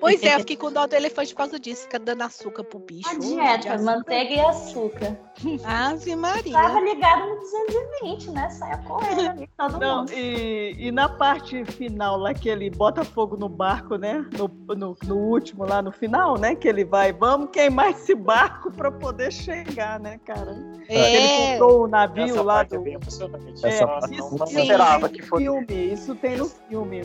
[0.00, 2.78] Pois é, eu fiquei com dó do elefante por causa disso, fica dando açúcar pro
[2.78, 3.08] bicho.
[3.08, 5.18] A dieta, manteiga e açúcar.
[5.64, 6.52] Ave Maria.
[6.52, 8.48] Tava ligado no 220, né?
[8.50, 10.12] Saia correndo ali, todo Não, mundo.
[10.12, 14.24] E, e na parte final lá, que ele bota fogo no barco, né?
[14.38, 16.54] No, no, no, último, lá no final, né?
[16.54, 20.56] Que ele vai, vamos queimar esse barco pra poder chegar, né, cara?
[20.88, 21.16] É.
[21.16, 22.76] Ele comprou o navio Essa lá do...
[22.76, 23.64] É bem emocionante.
[23.64, 25.22] É, Essa não, não esperava que.
[25.22, 27.02] Filme, isso tem no filme.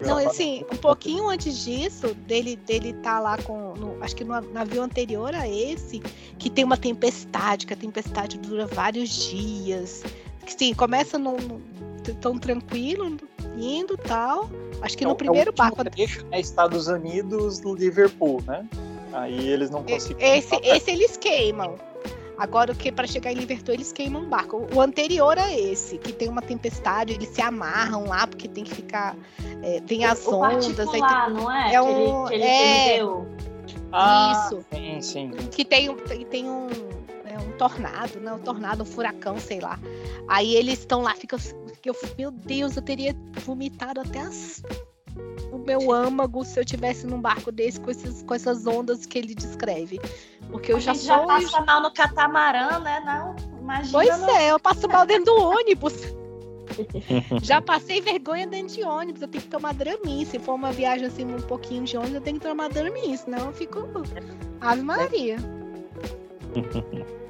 [0.00, 3.74] Não, assim, um pouquinho antes disso, dele dele tá lá com.
[3.74, 6.00] No, acho que no navio anterior a esse,
[6.38, 10.02] que tem uma tempestade, que a tempestade dura vários dias.
[10.44, 11.60] Que sim, começa no, no,
[12.20, 13.16] tão tranquilo,
[13.56, 14.48] indo tal.
[14.80, 15.84] Acho que é, no primeiro é barco.
[15.84, 18.66] Trecho é Estados Unidos, Liverpool, né?
[19.12, 20.38] Aí eles não conseguem.
[20.38, 21.76] Esse, esse eles queimam.
[22.38, 24.66] Agora, o que para chegar em Liverpool eles queimam um barco.
[24.74, 28.74] O anterior a esse, que tem uma tempestade, eles se amarram lá porque tem que
[28.74, 29.16] ficar.
[29.62, 30.90] É, tem as o ondas.
[30.90, 31.00] Tem,
[31.32, 31.74] não é?
[31.74, 33.02] é um, que ele, que ele é,
[33.92, 34.64] Ah, Isso.
[34.72, 35.30] Sim, sim.
[35.50, 35.94] Que tem,
[36.30, 36.66] tem um,
[37.24, 38.32] é, um tornado, né?
[38.32, 39.78] Um tornado, um furacão, sei lá.
[40.28, 41.38] Aí eles estão lá, ficam.
[41.84, 44.60] Eu, meu Deus, eu teria vomitado até as,
[45.52, 49.18] o meu âmago se eu tivesse num barco desse com, esses, com essas ondas que
[49.18, 50.00] ele descreve.
[50.50, 51.16] Porque eu a já gente sou.
[51.16, 53.00] já passa mal no catamarã, né?
[53.04, 53.92] Não, imagina.
[53.92, 54.30] Pois no...
[54.30, 55.94] é, eu passo mal dentro do ônibus.
[57.42, 60.24] Já passei vergonha dentro de ônibus, eu tenho que tomar Dramin.
[60.24, 63.46] Se for uma viagem assim, um pouquinho de ônibus, eu tenho que tomar Dramin, senão
[63.46, 63.88] eu fico.
[64.60, 65.36] Ave Maria.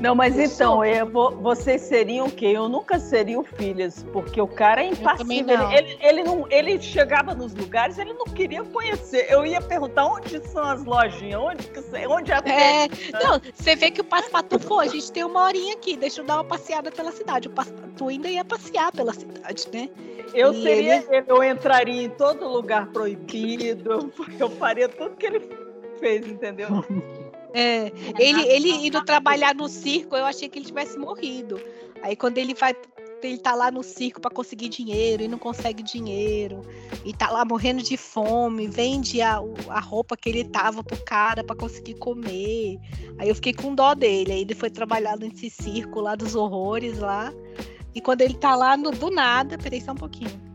[0.00, 2.46] Não, mas então, eu vou, vocês seriam o quê?
[2.46, 5.58] Eu nunca seria o Filhas, porque o cara é impassível.
[5.58, 5.72] não.
[5.72, 9.26] Ele, ele, ele, não, ele chegava nos lugares, ele não queria conhecer.
[9.28, 11.68] Eu ia perguntar onde são as lojinhas, onde,
[12.08, 12.88] onde é a É,
[13.22, 16.24] não, você vê que o Paspatu foi, a gente tem uma horinha aqui, deixa eu
[16.24, 17.48] dar uma passeada pela cidade.
[17.48, 19.88] O Paspatu ainda ia passear pela cidade, né?
[20.32, 25.26] Eu E seria ele, eu entraria em todo lugar proibido, eu, eu faria tudo que
[25.26, 25.40] ele
[25.98, 26.68] fez, entendeu?
[27.54, 31.60] É, ele, ele indo trabalhar no circo, eu achei que ele tivesse morrido.
[32.02, 32.76] Aí quando ele vai,
[33.22, 36.62] ele tá lá no circo para conseguir dinheiro e não consegue dinheiro,
[37.04, 41.42] e tá lá morrendo de fome, vende a, a roupa que ele tava pro cara
[41.42, 42.78] para conseguir comer.
[43.18, 44.32] Aí eu fiquei com dó dele.
[44.32, 47.32] Aí ele foi trabalhar nesse circo lá dos horrores lá.
[47.94, 50.48] E quando ele tá lá no, do nada, peraí só um pouquinho.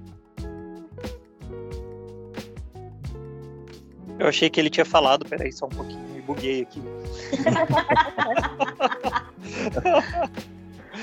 [4.19, 6.81] Eu achei que ele tinha falado, peraí, só um pouquinho, buguei aqui.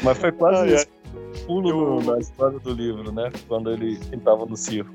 [0.03, 0.75] Mas foi quase ai.
[0.75, 0.87] isso.
[1.47, 3.31] Pulo na história do livro, né?
[3.49, 4.93] Quando ele estava no circo.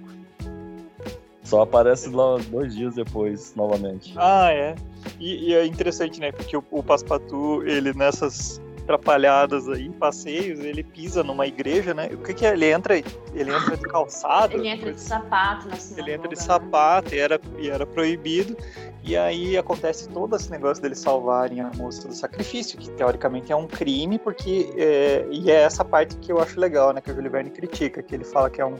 [1.43, 4.13] Só aparece lá dois dias depois, novamente.
[4.17, 4.75] Ah, é.
[5.19, 6.31] E, e é interessante, né?
[6.31, 12.07] Porque o, o Paspatu, ele nessas atrapalhadas aí, passeios, ele pisa numa igreja, né?
[12.13, 12.53] O que que é?
[12.53, 14.53] Ele entra, ele entra de calçado.
[14.53, 16.01] Ele entra de sapato na sinagoga.
[16.01, 16.41] Ele entra de né?
[16.41, 18.55] sapato e era, e era proibido.
[19.03, 23.55] E aí acontece todo esse negócio deles salvarem a moça do sacrifício, que teoricamente é
[23.55, 24.71] um crime, porque.
[24.77, 27.01] É, e é essa parte que eu acho legal, né?
[27.01, 28.77] Que o Júlio Verne critica, que ele fala que é um,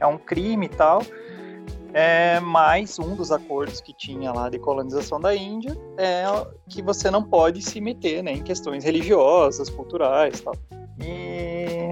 [0.00, 1.02] é um crime e tal.
[1.98, 6.24] É, mas um dos acordos que tinha lá de colonização da Índia é
[6.68, 10.54] que você não pode se meter né, em questões religiosas, culturais e tal.
[11.00, 11.88] E,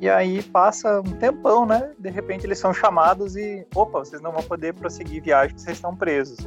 [0.00, 1.90] e aí passa um tempão, né?
[1.98, 5.96] De repente eles são chamados e, opa, vocês não vão poder prosseguir viagem, vocês estão
[5.96, 6.38] presos.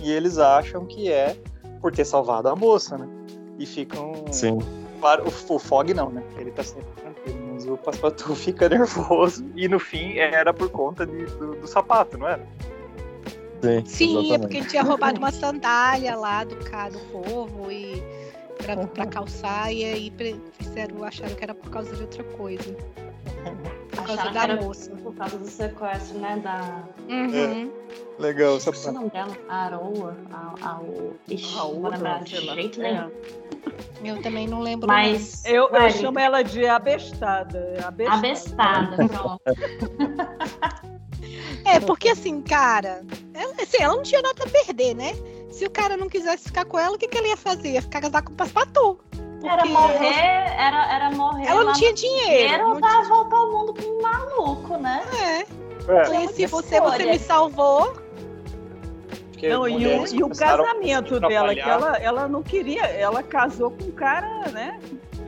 [0.00, 1.36] E eles acham que é
[1.80, 3.08] por ter salvado a moça, né?
[3.58, 4.12] E ficam.
[4.30, 4.60] Sim.
[5.00, 6.22] Claro, o, o Fog não, né?
[6.38, 9.44] Ele tá sempre tranquilo, mas o Passepartout fica nervoso.
[9.54, 12.46] E no fim era por conta de- do, do sapato, não era?
[13.62, 16.56] Sim, Sim, é porque ele tinha roubado uma sandália lá do
[16.90, 18.02] do povo e
[18.58, 20.10] pra, pra calçar e aí
[20.58, 22.76] fizeram, acharam que era por causa de outra coisa.
[23.94, 24.90] Por causa da era moça.
[24.90, 26.40] Por causa do sequestro, né?
[26.42, 26.82] Da.
[27.08, 27.70] Uhum.
[28.18, 29.36] Legal, Esqueci o nome dela.
[29.48, 30.16] A Aroa.
[30.32, 31.16] A, a, o...
[31.28, 32.92] Ixi, não vou Raúda, lembrar de jeito É.
[32.92, 33.10] nenhum.
[34.04, 34.88] Eu também não lembro.
[34.88, 35.44] Mas.
[35.44, 37.76] Eu, eu chamo ela de abestada.
[37.84, 38.18] Abestada.
[38.18, 39.40] Abestada, pronto.
[39.44, 40.92] não.
[41.64, 45.12] É, porque assim, cara, ela, assim, ela não tinha nada a perder, né?
[45.50, 47.72] Se o cara não quisesse ficar com ela, o que, que ela ia fazer?
[47.72, 48.98] Ia ficar casar com o Paspatu.
[49.44, 51.46] Era morrer, era, era morrer.
[51.46, 52.62] Ela não tinha dinheiro.
[52.70, 55.02] Não dar a volta ao mundo com um maluco, né?
[55.10, 57.92] tinha- É, conheci você, você me salvou.
[59.30, 63.70] Porque Não, e o, e o casamento dela, que ela, ela não queria, ela casou
[63.72, 64.78] com um cara, né?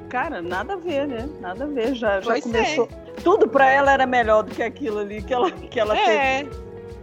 [0.09, 1.29] Cara, nada a ver, né?
[1.41, 1.95] Nada a ver.
[1.95, 2.49] Já, já Pois é.
[2.49, 2.89] começou.
[3.25, 6.09] Tudo pra ela era melhor do que aquilo ali que ela, que ela fez.
[6.09, 6.47] É.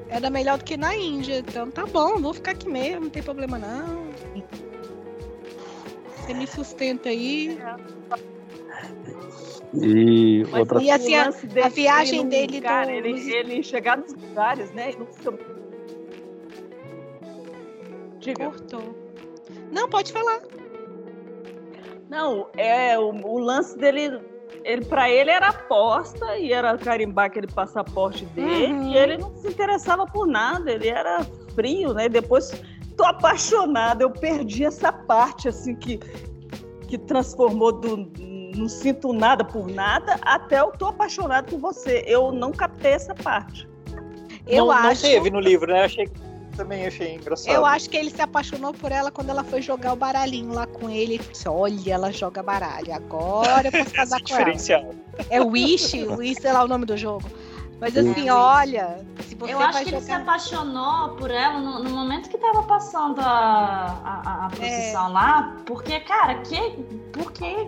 [0.10, 1.40] Era melhor do que na Índia.
[1.40, 4.06] Então tá bom, vou ficar aqui mesmo, não tem problema não.
[6.32, 7.60] Você me sustenta aí.
[9.74, 14.14] E Mas outra E assim, a- dele viagem dele lugar, do- ele, ele chegar nos
[14.14, 14.94] lugares, né?
[14.98, 15.08] não
[18.20, 18.46] Diga.
[18.46, 18.96] Cortou.
[19.72, 20.40] Não, pode falar.
[22.10, 24.20] Não, é o, o lance dele,
[24.64, 28.92] ele para ele era aposta e era carimbar aquele passaporte dele Uhum.
[28.94, 31.24] e ele não se interessava por nada, ele era
[31.56, 32.08] frio, né?
[32.10, 32.52] Depois
[32.92, 36.00] tô apaixonada, eu perdi essa parte assim que
[36.88, 38.12] que transformou do
[38.56, 42.04] não sinto nada por nada até eu tô apaixonado por você.
[42.06, 43.68] Eu não captei essa parte.
[44.46, 45.04] Eu não, acho.
[45.04, 45.86] não teve no livro, né?
[45.86, 46.10] Achei,
[46.56, 47.54] também achei engraçado.
[47.54, 50.68] Eu acho que ele se apaixonou por ela quando ela foi jogar o baralhinho lá
[50.68, 51.18] com ele.
[51.18, 52.94] Disse, Olha, ela joga baralho.
[52.94, 54.38] Agora eu posso casar com ela.
[54.40, 54.90] diferencial.
[55.30, 57.24] É Wish, Wish, sei lá o nome do jogo.
[57.82, 58.12] Mas Sim.
[58.12, 60.22] assim, olha, se você Eu vai acho que ele se jogar.
[60.22, 66.00] apaixonou por ela no, no momento que tava passando a, a, a procissão lá, porque,
[66.02, 66.60] cara, que,
[67.12, 67.68] por que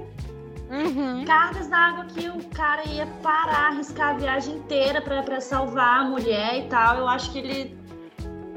[0.69, 1.23] Uhum.
[1.25, 6.03] cargas d'água que o cara ia parar, arriscar a viagem inteira pra, pra salvar a
[6.03, 6.97] mulher e tal?
[6.97, 7.75] Eu acho que ele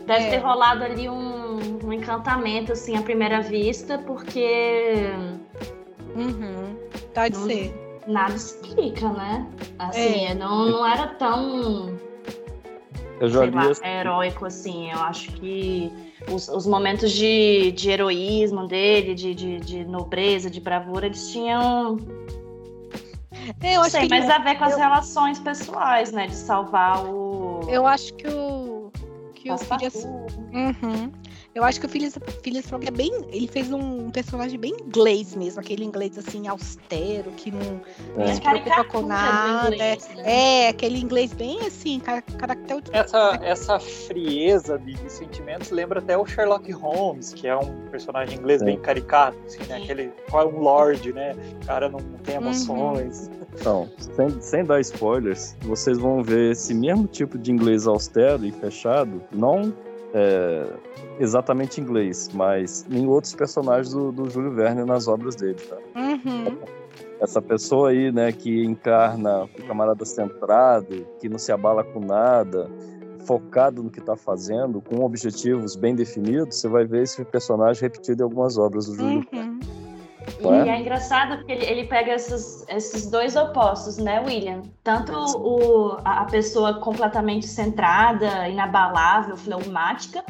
[0.07, 0.31] deve É.
[0.31, 5.11] ter rolado ali um, um, um encantamento assim à primeira vista, porque.
[6.15, 6.77] Uhum.
[7.15, 7.86] Pode não, ser.
[8.07, 9.47] Nada explica, né?
[9.79, 10.35] Assim, é.
[10.35, 11.99] não, não era tão.
[13.21, 13.87] Eu sei lá, assim.
[13.87, 14.91] heróico assim.
[14.91, 15.91] Eu acho que
[16.31, 21.99] os, os momentos de, de heroísmo dele, de, de, de nobreza, de bravura, eles tinham
[23.63, 24.79] é, eu acho Sei, que mas a ver com as eu...
[24.79, 26.27] relações pessoais, né?
[26.27, 27.61] De salvar o.
[27.69, 28.91] Eu acho que o.
[29.35, 29.55] Que o.
[29.55, 31.13] Uhum.
[31.57, 33.11] Eu acho que o Phileas, Phileas Fogg é bem.
[33.31, 37.81] Ele fez um personagem bem inglês mesmo, aquele inglês assim, austero, que não,
[38.19, 38.35] é.
[38.35, 39.75] se preocupa com nada.
[39.75, 40.23] Inglês, né?
[40.27, 42.83] É, aquele inglês bem assim, caracter.
[42.93, 48.39] Essa, essa frieza de, de, sentimentos lembra até o Sherlock Holmes, que é um personagem
[48.39, 48.67] inglês é.
[48.67, 49.79] bem caricato, assim, né?
[49.79, 50.13] Aquele.
[50.31, 51.35] É um lord, né?
[51.63, 53.29] O cara não, não tem emoções.
[53.29, 53.47] Uhum.
[53.59, 58.53] Então, sem, sem dar spoilers, vocês vão ver esse mesmo tipo de inglês austero e
[58.53, 59.73] fechado, não
[60.19, 60.67] é,
[61.21, 65.77] exatamente inglês, mas em outros personagens do, do Júlio Verne nas obras dele, tá?
[65.95, 66.57] Uhum.
[67.21, 72.71] Essa pessoa aí, né, que encarna o camarada centrado, que não se abala com nada,
[73.27, 78.23] focado no que está fazendo, com objetivos bem definidos, você vai ver esse personagem repetido
[78.23, 79.25] em algumas obras do Júlio uhum.
[79.31, 79.76] Verne.
[80.55, 80.77] E é?
[80.77, 84.63] é engraçado porque ele, ele pega esses, esses dois opostos, né, William?
[84.83, 90.25] Tanto o, a pessoa completamente centrada, inabalável, fleumática,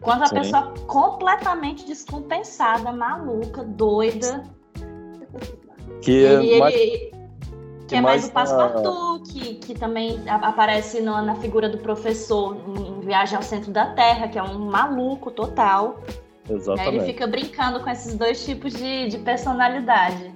[0.00, 0.34] quanto a Sim.
[0.36, 4.44] pessoa completamente descompensada, maluca, doida.
[6.02, 7.12] Que ele, é mais, ele,
[7.86, 12.56] que é mais, mais o Passepartout, que, que também aparece no, na figura do professor
[12.66, 16.00] em Viagem ao Centro da Terra, que é um maluco total.
[16.50, 16.96] Exatamente.
[16.96, 20.32] Ele fica brincando com esses dois tipos de, de personalidade.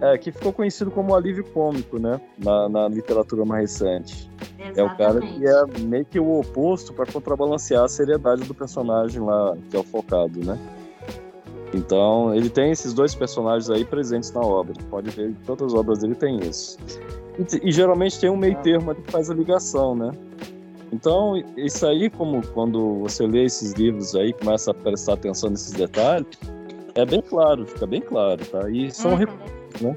[0.00, 2.18] É, que ficou conhecido como alívio cômico, né?
[2.38, 4.30] Na, na literatura mais recente.
[4.58, 4.80] Exatamente.
[4.80, 9.20] É o cara que é meio que o oposto para contrabalancear a seriedade do personagem
[9.20, 10.58] lá, que é o focado, né?
[11.74, 14.74] Então, ele tem esses dois personagens aí presentes na obra.
[14.90, 16.78] Pode ver que todas as obras dele tem isso.
[17.38, 20.10] E, e geralmente tem um meio termo que faz a ligação, né?
[20.92, 25.72] Então, isso aí, como quando você lê esses livros aí, começa a prestar atenção nesses
[25.72, 26.26] detalhes,
[26.94, 28.68] é bem claro, fica bem claro, tá?
[28.68, 29.16] E são uhum.
[29.18, 29.96] recursos, né?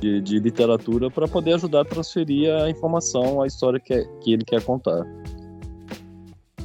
[0.00, 4.32] De, de literatura para poder ajudar a transferir a informação, a história que, é, que
[4.32, 5.04] ele quer contar.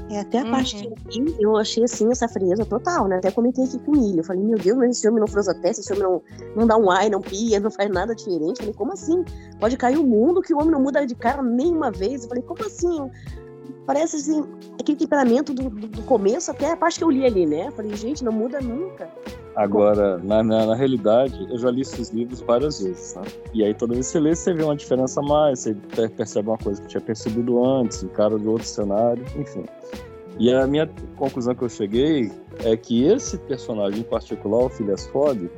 [0.10, 0.52] É, até a uhum.
[0.52, 3.18] parte que eu achei assim essa frieza total, né?
[3.18, 4.20] Até comentei aqui com ele.
[4.20, 6.22] Eu falei, meu Deus, mas esse homem não froza a testa, esse homem não,
[6.56, 8.60] não dá um ai, não pia, não faz nada diferente.
[8.60, 9.26] Eu falei, como assim?
[9.60, 12.22] Pode cair o mundo que o homem não muda de cara nenhuma vez.
[12.22, 13.10] Eu falei, como assim?
[13.86, 14.44] Parece assim,
[14.80, 17.72] aquele temperamento do, do, do, começo até a parte que eu li ali, né?
[17.72, 19.10] Falei, gente, não muda nunca.
[19.56, 23.24] Agora, na, na, na realidade, eu já li esses livros várias vezes, né?
[23.54, 25.76] E aí toda vez que você lê, você vê uma diferença a mais, você
[26.10, 29.64] percebe uma coisa que tinha percebido antes, cara do outro cenário, enfim.
[30.38, 32.32] E a minha conclusão que eu cheguei
[32.64, 35.50] é que esse personagem em particular, o Phileas Fogg,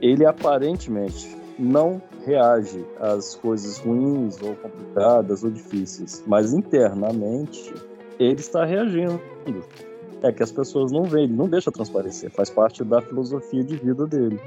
[0.00, 7.72] ele aparentemente não reage às coisas ruins ou complicadas ou difíceis, mas internamente
[8.18, 9.20] ele está reagindo.
[10.22, 13.76] É que as pessoas não veem, ele não deixa transparecer, faz parte da filosofia de
[13.76, 14.40] vida dele.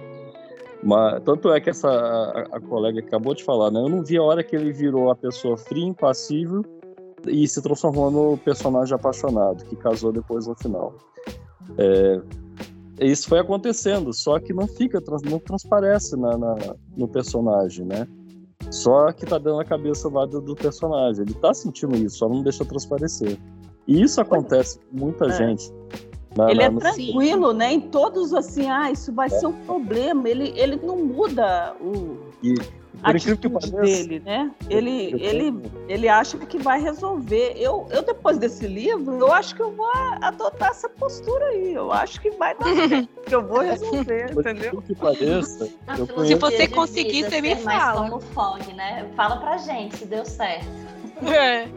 [0.83, 3.79] Mas, tanto é que essa a, a, colega acabou de falar, né?
[3.79, 6.63] Eu não vi a hora que ele virou a pessoa fria, impassível
[7.27, 10.95] e se transformou no personagem apaixonado, que casou depois no final.
[11.77, 12.21] É,
[13.07, 16.55] isso foi acontecendo, só que não fica, não transparece na, na,
[16.97, 18.07] no personagem, né?
[18.69, 21.23] Só que tá dando na cabeça lá do, do, personagem.
[21.23, 23.37] Ele tá sentindo isso, só não deixa transparecer.
[23.87, 25.31] E isso acontece com muita é.
[25.31, 25.71] gente.
[26.37, 27.73] Na, ele na, é tranquilo, né?
[27.73, 29.29] Em todos assim, ah, isso vai é.
[29.29, 30.29] ser um problema.
[30.29, 32.17] Ele, ele não muda o.
[32.43, 32.53] E,
[32.97, 34.51] por atitude que dele, né?
[34.69, 37.53] Ele, ele, ele acha que vai resolver.
[37.55, 39.89] Eu, eu, depois desse livro, eu acho que eu vou
[40.21, 41.73] adotar essa postura aí.
[41.73, 44.81] Eu acho que vai dar certo, que eu vou resolver, entendeu?
[44.81, 48.09] Que pareça, eu se você conseguir, você me fala.
[48.09, 49.09] como Fog, né?
[49.15, 50.67] Fala pra gente se deu certo.
[51.25, 51.67] É.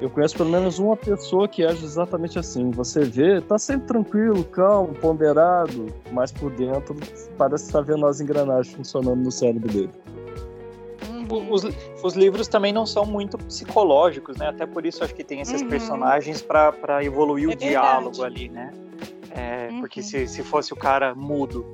[0.00, 2.70] Eu conheço pelo menos uma pessoa que age exatamente assim.
[2.72, 6.96] Você vê, tá sempre tranquilo, calmo, ponderado, mas por dentro
[7.38, 9.90] parece estar tá vendo as engrenagens funcionando no cérebro dele.
[11.28, 11.64] Os,
[12.02, 14.48] os, livros também não são muito psicológicos, né?
[14.48, 15.68] Até por isso acho que tem esses uhum.
[15.68, 18.72] personagens para evoluir é o diálogo ali, né?
[19.30, 19.80] É, uhum.
[19.80, 21.64] Porque se, se fosse o cara mudo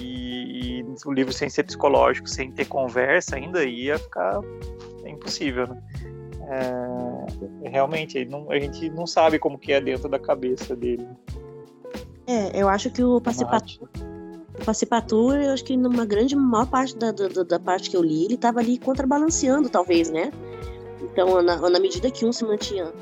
[0.00, 4.40] e, e, o livro sem ser psicológico, sem ter conversa ainda, ia ficar
[5.04, 5.82] impossível, né?
[6.48, 11.06] É, realmente, não, a gente não sabe como que é dentro da cabeça dele.
[12.26, 13.88] É, eu acho que o Pacipato
[14.62, 18.02] o Pacipatur, eu acho que numa grande maior parte da, da, da parte que eu
[18.02, 20.30] li, ele estava ali contrabalanceando, talvez, né?
[21.02, 22.92] Então, na, na medida que um se mantinha,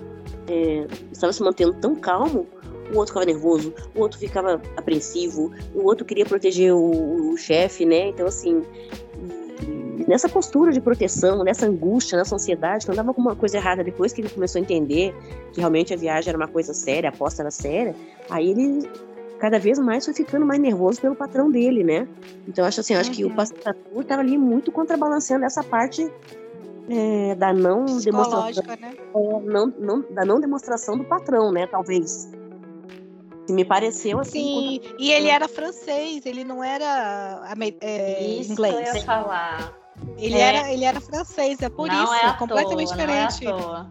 [0.48, 2.46] é, estava se mantendo tão calmo,
[2.92, 7.84] o outro ficava nervoso, o outro ficava apreensivo, o outro queria proteger o, o chefe,
[7.84, 8.08] né?
[8.08, 8.62] Então, assim,
[10.08, 14.22] nessa postura de proteção, nessa angústia, nessa ansiedade, que andava com coisa errada depois que
[14.22, 15.14] ele começou a entender
[15.52, 17.94] que realmente a viagem era uma coisa séria, a aposta era séria,
[18.28, 18.88] aí ele
[19.41, 22.07] cada vez mais foi ficando mais nervoso pelo patrão dele, né?
[22.47, 23.16] Então acho assim, acho uhum.
[23.16, 23.34] que o uhum.
[23.34, 26.12] pastor estava ali muito contrabalanceando essa parte
[26.88, 28.95] é, da não demonstração, né?
[29.14, 31.66] É, não, não, da não demonstração do patrão, né?
[31.66, 32.30] Talvez.
[33.49, 34.80] Me pareceu assim.
[34.80, 35.01] Sim, quando...
[35.01, 37.43] e ele era francês, ele não era
[37.80, 38.74] é, isso inglês.
[38.74, 39.74] Que eu ia falar.
[40.16, 40.41] Ele, é.
[40.41, 43.45] era, ele era francês, é por não isso, é completamente toa, diferente.
[43.45, 43.91] Não é à toa.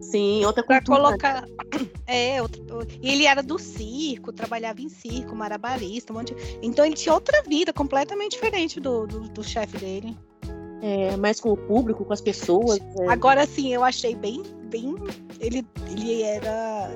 [0.00, 0.82] Sim, outra cultura.
[0.82, 1.44] Pra colocar.
[2.06, 2.60] É, outro...
[3.00, 6.58] e ele era do circo, trabalhava em circo, marabarista, um monte de...
[6.60, 10.16] Então ele tinha outra vida completamente diferente do, do, do chefe dele.
[10.82, 12.80] É, mais com o público, com as pessoas.
[12.98, 13.08] É.
[13.08, 14.96] Agora sim, eu achei bem, bem.
[15.38, 16.90] Ele, ele era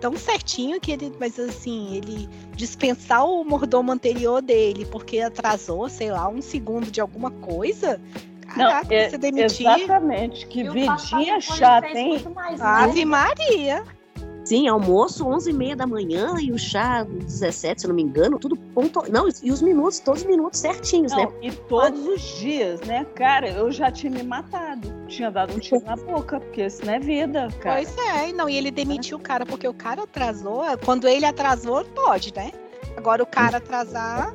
[0.00, 6.10] tão certinho que ele, mas assim, ele dispensar o mordomo anterior dele porque atrasou, sei
[6.10, 8.00] lá, um segundo de alguma coisa.
[8.50, 9.66] Caraca, Não, é, demitir.
[9.66, 12.22] Exatamente, que vidinha chata, hein?
[12.60, 13.84] Ave Maria.
[14.44, 19.04] Sim, almoço 11h30 da manhã e o chá 17, se não me engano, tudo ponto.
[19.10, 21.32] Não, e os minutos, todos os minutos certinhos, não, né?
[21.42, 23.06] E todos os dias, né?
[23.14, 24.92] Cara, eu já tinha me matado.
[25.06, 27.76] Tinha dado um tiro na boca, porque isso não é vida, cara.
[27.76, 30.64] Pois é, não, e ele demitiu o cara, porque o cara atrasou.
[30.84, 32.50] Quando ele atrasou, pode, né?
[32.96, 34.34] Agora o cara atrasar.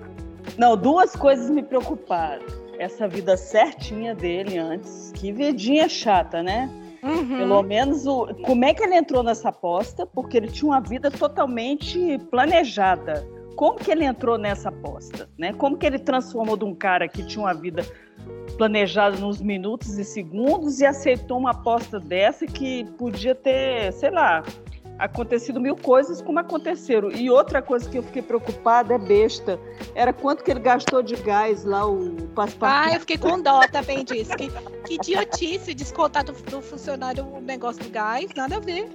[0.58, 2.46] Não, duas coisas me preocuparam.
[2.78, 5.12] Essa vida certinha dele antes.
[5.14, 6.70] Que vidinha chata, né?
[7.04, 7.38] Uhum.
[7.38, 10.06] Pelo menos o, como é que ele entrou nessa aposta?
[10.08, 13.26] Porque ele tinha uma vida totalmente planejada.
[13.56, 15.30] Como que ele entrou nessa aposta?
[15.38, 15.54] Né?
[15.54, 17.86] Como que ele transformou de um cara que tinha uma vida
[18.58, 24.44] planejada nos minutos e segundos e aceitou uma aposta dessa que podia ter, sei lá,
[24.98, 27.12] acontecido mil coisas como aconteceram.
[27.12, 29.60] E outra coisa que eu fiquei preocupada é besta.
[29.94, 32.90] Era quanto que ele gastou de gás lá, o passaporte.
[32.90, 34.36] Ah, eu fiquei com dó também disso.
[34.36, 34.50] Que,
[34.86, 38.90] que idiotice descontar do, do funcionário o negócio do gás, nada a ver.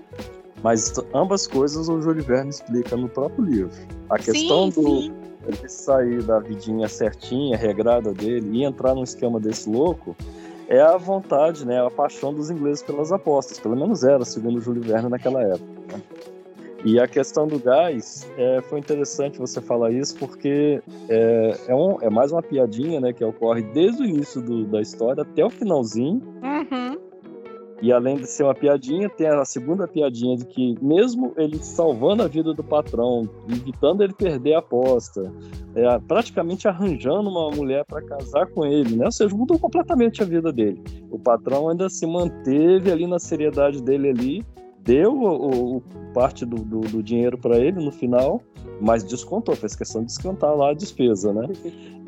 [0.63, 3.73] Mas ambas coisas o Júlio Verne explica no próprio livro.
[4.11, 5.15] A questão sim, do sim.
[5.47, 10.15] ele sair da vidinha certinha, regrada dele e entrar num esquema desse louco
[10.71, 13.59] é a vontade, né, a paixão dos ingleses pelas apostas.
[13.59, 15.67] Pelo menos era, segundo Júlio Verne naquela época.
[15.93, 16.03] Né?
[16.85, 22.01] E a questão do gás, é, foi interessante você falar isso, porque é, é, um,
[22.01, 25.51] é, mais uma piadinha né, que ocorre desde o início do, da história até o
[25.51, 26.23] finalzinho.
[26.43, 27.10] Uhum.
[27.83, 32.23] E além de ser uma piadinha, tem a segunda piadinha de que, mesmo ele salvando
[32.23, 35.33] a vida do patrão, evitando ele perder a aposta,
[35.75, 39.07] é, praticamente arranjando uma mulher para casar com ele, né?
[39.07, 40.83] Ou seja, mudou completamente a vida dele.
[41.11, 44.47] O patrão ainda se manteve ali na seriedade dele ali,
[44.83, 48.43] deu o, o parte do, do, do dinheiro para ele no final,
[48.81, 51.49] mas descontou, fez questão de descontar lá a despesa, né?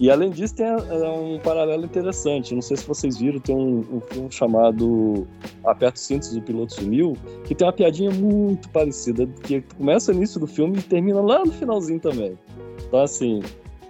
[0.00, 0.76] E além disso, tem é,
[1.10, 2.54] um paralelo interessante.
[2.54, 5.26] Não sei se vocês viram, tem um, um filme chamado
[5.64, 10.40] Aperto Cintos, o Piloto Sumiu, que tem uma piadinha muito parecida, que começa no início
[10.40, 12.38] do filme e termina lá no finalzinho também.
[12.86, 13.40] Então, assim,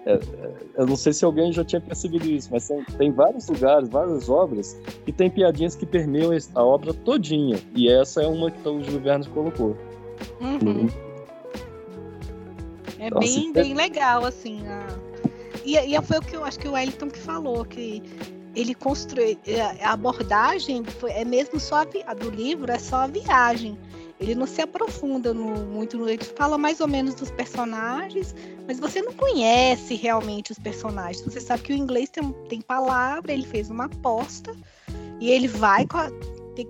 [0.04, 3.48] é, é, eu não sei se alguém já tinha percebido isso, mas tem, tem, vários
[3.48, 7.58] lugares, várias obras que tem piadinhas que permeiam a obra todinha.
[7.74, 9.76] E essa é uma que o Júlio Verne colocou.
[10.40, 10.88] Uhum.
[12.98, 14.66] É então, bem, assim, bem legal, assim.
[14.66, 14.86] A...
[15.64, 18.02] E, e foi o que eu acho que o Wellington que falou, que
[18.54, 19.38] ele construiu.
[19.82, 23.78] A abordagem é mesmo só a, a do livro, é só a viagem.
[24.20, 26.08] Ele não se aprofunda no, muito no.
[26.08, 28.34] Ele fala mais ou menos dos personagens,
[28.66, 31.24] mas você não conhece realmente os personagens.
[31.24, 34.54] Você sabe que o inglês tem, tem palavra, ele fez uma aposta
[35.20, 36.10] e ele vai a,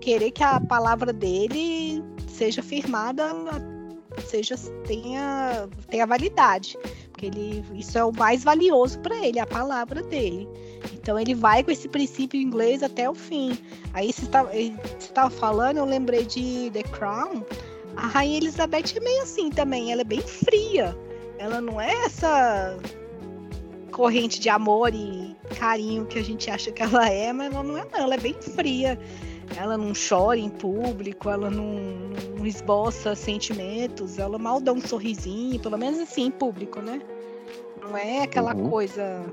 [0.01, 3.35] querer que a palavra dele seja firmada,
[4.27, 4.57] seja
[4.87, 6.79] tenha, tenha validade.
[7.11, 10.49] Porque ele, isso é o mais valioso para ele, a palavra dele.
[10.93, 13.59] Então ele vai com esse princípio inglês até o fim.
[13.93, 14.29] Aí você
[14.99, 17.45] estava falando, eu lembrei de The Crown.
[17.97, 20.97] A Rainha Elizabeth é meio assim também, ela é bem fria.
[21.39, 22.79] Ela não é essa
[23.91, 27.77] corrente de amor e carinho que a gente acha que ela é, mas ela não
[27.77, 28.99] é não, ela é bem fria.
[29.57, 31.75] Ela não chora em público, ela não,
[32.37, 37.03] não esboça sentimentos, ela mal dá um sorrisinho, pelo menos assim em público, né?
[37.83, 38.71] Não é aquela uhum.
[38.71, 39.25] coisa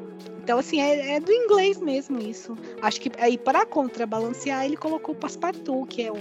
[0.50, 2.58] então, assim, é, é, do inglês mesmo isso.
[2.82, 6.18] Acho que aí, para contrabalancear, ele colocou o Passepartout, que é o,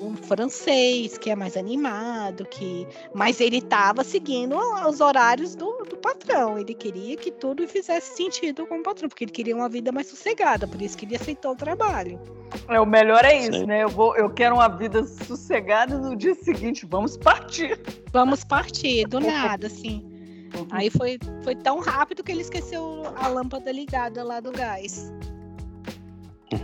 [0.00, 4.56] um francês que é mais animado, que mas ele estava seguindo
[4.88, 6.58] os horários do, do patrão.
[6.58, 10.06] Ele queria que tudo fizesse sentido com o patrão, porque ele queria uma vida mais
[10.06, 12.18] sossegada, por isso que ele aceitou o trabalho.
[12.68, 13.66] É, o melhor é isso, Sim.
[13.66, 13.82] né?
[13.82, 17.78] Eu, vou, eu quero uma vida sossegada no dia seguinte, vamos partir.
[18.10, 20.11] Vamos partir, do nada, assim.
[20.54, 20.66] Uhum.
[20.70, 25.12] Aí foi, foi tão rápido que ele esqueceu a lâmpada ligada lá do gás.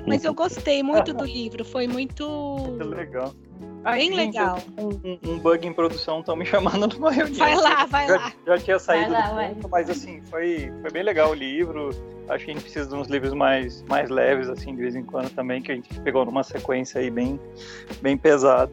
[0.07, 2.29] Mas eu gostei muito do livro, foi muito.
[2.29, 3.35] Muito legal.
[3.83, 4.59] Bem legal.
[4.77, 7.39] Um, um, bug em produção estão me chamando numa reunião.
[7.39, 8.33] Vai lá, vai já, lá.
[8.47, 11.91] Já tinha saído lá, ponto, mas assim, foi, foi bem legal o livro.
[12.29, 15.03] Acho que a gente precisa de uns livros mais, mais leves, assim, de vez em
[15.03, 17.41] quando também, que a gente pegou numa sequência aí bem,
[18.03, 18.71] bem pesada.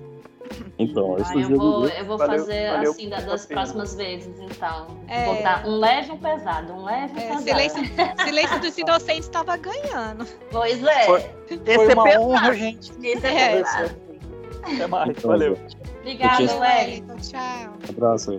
[0.78, 4.88] Então, ah, eu, vou, eu vou valeu, fazer valeu, assim das, das próximas vezes, então.
[5.08, 5.26] É...
[5.26, 7.44] Botar um leve e um pesado, um leve e um é, pesado.
[7.44, 7.80] Silêncio,
[8.26, 10.28] silêncio dos Inocentes estava ganhando.
[10.52, 11.06] Pois é.
[11.06, 11.22] Foi,
[11.64, 12.92] foi uma é honra, gente.
[13.02, 13.64] Esse é, é
[14.64, 15.58] Até mais, então, valeu.
[16.02, 17.16] Obrigada, Wellington.
[17.18, 17.74] Tchau.
[17.88, 18.38] Um abraço.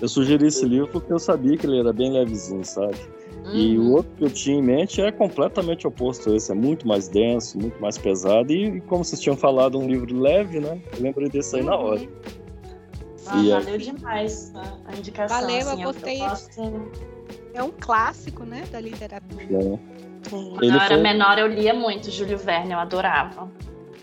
[0.00, 2.96] Eu sugeri esse livro porque eu sabia que ele era bem levezinho, sabe?
[3.44, 3.54] Uhum.
[3.54, 3.92] E o uhum.
[3.92, 7.58] outro que eu tinha em mente é completamente oposto a esse, é muito mais denso,
[7.58, 8.52] muito mais pesado.
[8.52, 10.80] E, como vocês tinham falado, um livro leve, né?
[10.96, 11.68] Eu lembrei desse aí uhum.
[11.68, 12.08] na hora.
[13.26, 13.78] Ah, e valeu é...
[13.78, 14.52] demais
[14.86, 15.40] a indicação.
[15.40, 16.20] Valeu, assim, eu gostei.
[17.54, 19.44] É um clássico, né, da literatura.
[19.44, 19.78] É.
[20.28, 21.02] Quando eu era foi...
[21.02, 23.48] menor, eu lia muito Júlio Verne, eu adorava.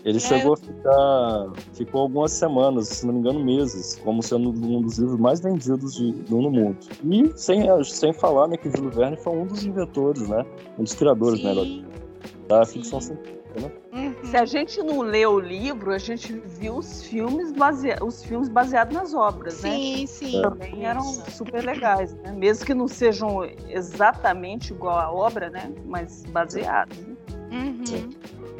[0.04, 0.20] Ele é.
[0.20, 1.52] chegou a ficar.
[1.74, 5.94] Ficou algumas semanas, se não me engano, meses, como sendo um dos livros mais vendidos
[5.94, 6.76] de, no mundo.
[7.04, 10.44] E sem, sem falar né, que Júlio Verne foi um dos inventores, né?
[10.78, 11.82] Um dos criadores, né, Sim.
[11.82, 11.88] né?
[12.48, 13.42] Da ficção científica.
[13.60, 13.70] Né?
[13.92, 14.14] Uhum.
[14.24, 18.48] Se a gente não lê o livro, a gente viu os filmes, basea os filmes
[18.48, 19.68] baseados nas obras, sim,
[20.00, 20.06] né?
[20.06, 20.42] Sim, sim.
[20.42, 22.32] Também eram super legais, né?
[22.32, 25.70] Mesmo que não sejam exatamente igual à obra, né?
[25.84, 26.96] Mas baseados.
[26.98, 27.14] Né?
[27.52, 28.10] Uhum.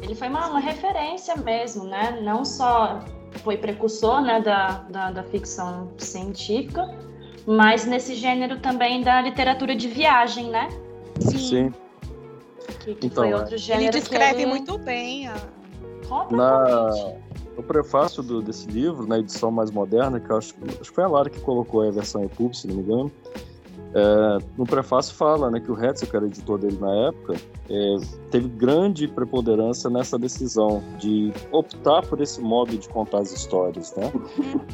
[0.03, 2.19] Ele foi uma, uma, referência mesmo, né?
[2.21, 2.99] Não só
[3.43, 6.93] foi precursor né, da, da, da ficção científica,
[7.47, 10.67] mas nesse gênero também da literatura de viagem, né?
[11.19, 11.37] Sim.
[11.37, 11.73] Sim.
[12.81, 13.85] Que, que então, foi outro gênero.
[13.85, 14.45] Ele descreve ele...
[14.45, 15.35] muito bem a.
[16.29, 16.89] Na,
[17.55, 21.03] no prefácio do, desse livro, na edição mais moderna, que eu acho, acho que foi
[21.03, 23.11] a Lara que colocou a versão EPUB, se não me engano,
[23.95, 27.35] é, no prefácio fala né, que o Hetzel, que era editor dele na época,
[27.69, 27.95] é,
[28.31, 34.11] teve grande preponderância nessa decisão de optar por esse modo de contar as histórias, né?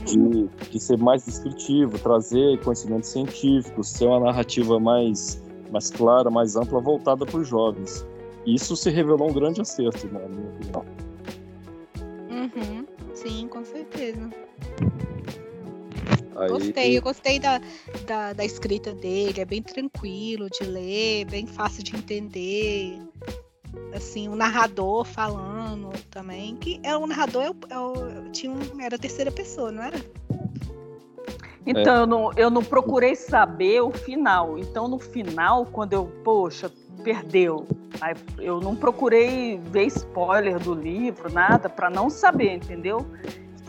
[0.06, 6.56] de, de ser mais descritivo, trazer conhecimentos científicos, ser uma narrativa mais, mais clara, mais
[6.56, 8.06] ampla, voltada para os jovens.
[8.46, 10.86] Isso se revelou um grande acerto, né, na minha opinião.
[12.32, 12.86] Uhum.
[13.14, 14.30] Sim, com certeza.
[16.40, 17.60] Aí, gostei, eu gostei da,
[18.06, 22.98] da, da, escrita dele, é bem tranquilo de ler, bem fácil de entender.
[23.94, 29.00] Assim, o narrador falando também, que é o narrador eu, eu, tinha um, era a
[29.00, 29.98] terceira pessoa, não era?
[31.66, 32.02] Então, é.
[32.02, 34.58] eu, não, eu não procurei saber o final.
[34.58, 36.72] Então, no final, quando eu, poxa,
[37.04, 37.68] perdeu.
[38.02, 43.06] Aí eu não procurei ver spoiler do livro, nada, para não saber, entendeu?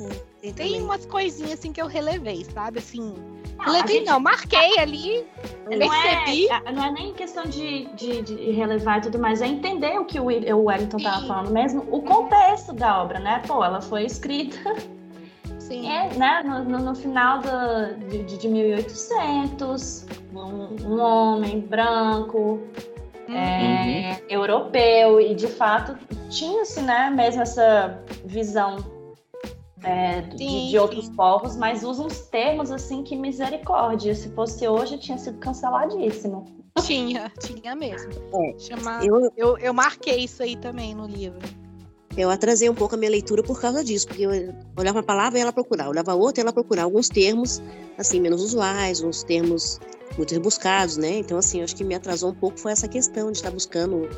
[0.55, 2.81] Tem umas coisinhas assim que eu relevei, sabe?
[2.81, 3.15] Assim,
[3.59, 4.07] relevei gente...
[4.07, 5.27] não, marquei ali,
[5.71, 6.49] não percebi.
[6.49, 10.05] É, não é nem questão de, de, de, relevar e tudo mais, é entender o
[10.05, 11.05] que o, o Wellington Sim.
[11.05, 13.43] tava falando mesmo, o contexto da obra, né?
[13.47, 14.59] Pô, ela foi escrita
[15.73, 15.89] Sim.
[15.89, 22.61] É, né, no, no, no final do, de, de 1800, um, um homem branco,
[23.29, 23.37] uhum.
[23.37, 25.97] é, europeu, e de fato
[26.29, 28.77] tinha-se né, mesmo essa visão
[29.83, 34.15] é, de, de, outros povos, mas usa uns termos assim que misericórdia.
[34.15, 36.45] Se fosse hoje, tinha sido canceladíssimo.
[36.83, 38.13] Tinha, tinha mesmo.
[38.35, 39.05] É, Chama...
[39.05, 39.31] eu...
[39.37, 41.41] Eu, eu marquei isso aí também no livro.
[42.17, 44.31] Eu atrasei um pouco a minha leitura por causa disso, porque eu
[44.77, 47.63] olhava uma palavra e ela procurava, olhava outra e ela procurava alguns termos,
[47.97, 49.81] assim, menos usuais, uns termos
[50.17, 51.19] muito rebuscados, né?
[51.19, 54.09] Então, assim, acho que me atrasou um pouco foi essa questão de estar buscando,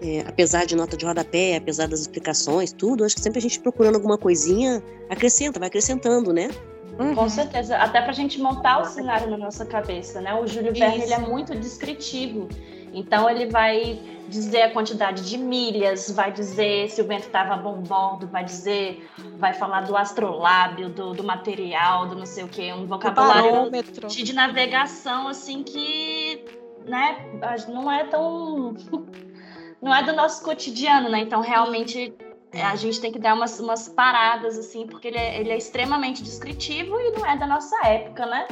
[0.00, 3.60] é, apesar de nota de rodapé, apesar das explicações, tudo, acho que sempre a gente
[3.60, 6.50] procurando alguma coisinha acrescenta, vai acrescentando, né?
[6.98, 7.14] Uhum.
[7.14, 10.34] Com certeza, até para a gente montar o cenário na nossa cabeça, né?
[10.34, 12.48] O Júlio Verne ele é muito descritivo,
[12.92, 17.80] então ele vai dizer a quantidade de milhas, vai dizer se o vento estava bom
[17.80, 19.08] bordo, vai dizer,
[19.38, 23.70] vai falar do astrolábio, do, do material, do não sei o que, um vocabulário
[24.08, 26.44] de, de navegação assim que,
[26.84, 27.24] né?
[27.68, 28.74] Não é tão,
[29.80, 31.20] não é do nosso cotidiano, né?
[31.20, 32.14] Então realmente
[32.52, 35.56] é, a gente tem que dar umas, umas paradas, assim, porque ele é, ele é
[35.56, 38.46] extremamente descritivo e não é da nossa época, né?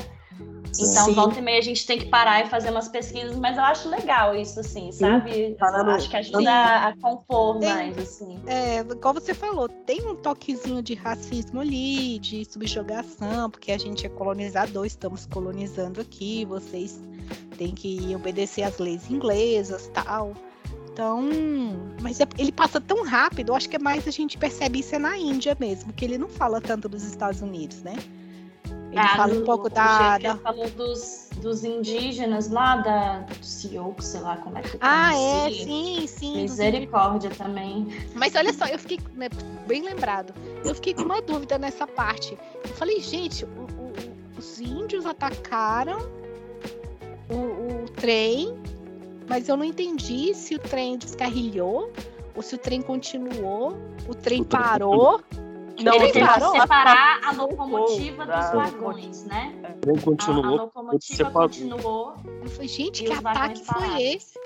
[0.79, 1.15] Então, Sim.
[1.15, 3.89] volta e meia, a gente tem que parar e fazer umas pesquisas, mas eu acho
[3.89, 5.57] legal isso, assim, sabe?
[5.59, 8.39] Eu acho que ajuda a, a compor tem, mais, assim.
[8.47, 14.05] É, igual você falou, tem um toquezinho de racismo ali, de subjugação, porque a gente
[14.05, 17.01] é colonizador, estamos colonizando aqui, vocês
[17.57, 20.35] têm que obedecer às leis inglesas tal.
[20.97, 21.23] Então,
[22.01, 24.99] mas é, ele passa tão rápido, acho que é mais a gente percebe isso é
[24.99, 27.97] na Índia mesmo, que ele não fala tanto dos Estados Unidos, né?
[28.91, 30.17] Ele ah, fala um pouco da.
[30.17, 30.39] da...
[30.39, 35.51] falou dos, dos indígenas lá da, do Sioux, sei lá como é que Ah, é,
[35.51, 36.41] sim, sim.
[36.41, 37.89] Misericórdia também.
[38.15, 39.29] Mas olha só, eu fiquei né,
[39.67, 40.33] bem lembrado.
[40.65, 42.39] Eu fiquei com uma dúvida nessa parte.
[42.65, 45.99] Eu falei, gente, o, o, os índios atacaram
[47.29, 48.57] o, o trem
[49.29, 51.93] mas eu não entendi se o trem descarrilhou
[52.35, 53.77] ou se o trem continuou,
[54.09, 55.21] o trem parou.
[55.83, 59.55] Não, ele tentou separar a locomotiva dos vagões, né?
[59.77, 60.45] O trem continuou.
[60.45, 62.15] A, a locomotiva continuou.
[62.43, 64.39] Eu falei, gente, que ataque foi esse?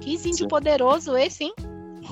[0.00, 0.48] Que índio Sim.
[0.48, 1.54] poderoso esse, hein?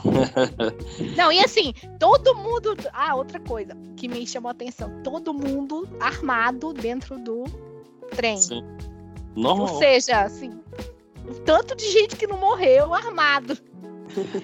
[1.16, 2.76] Não, e assim, todo mundo.
[2.92, 7.44] Ah, outra coisa que me chamou a atenção: todo mundo armado dentro do
[8.14, 8.36] trem.
[8.36, 8.62] Sim.
[9.36, 10.50] Ou seja, assim,
[11.44, 13.56] tanto de gente que não morreu armado.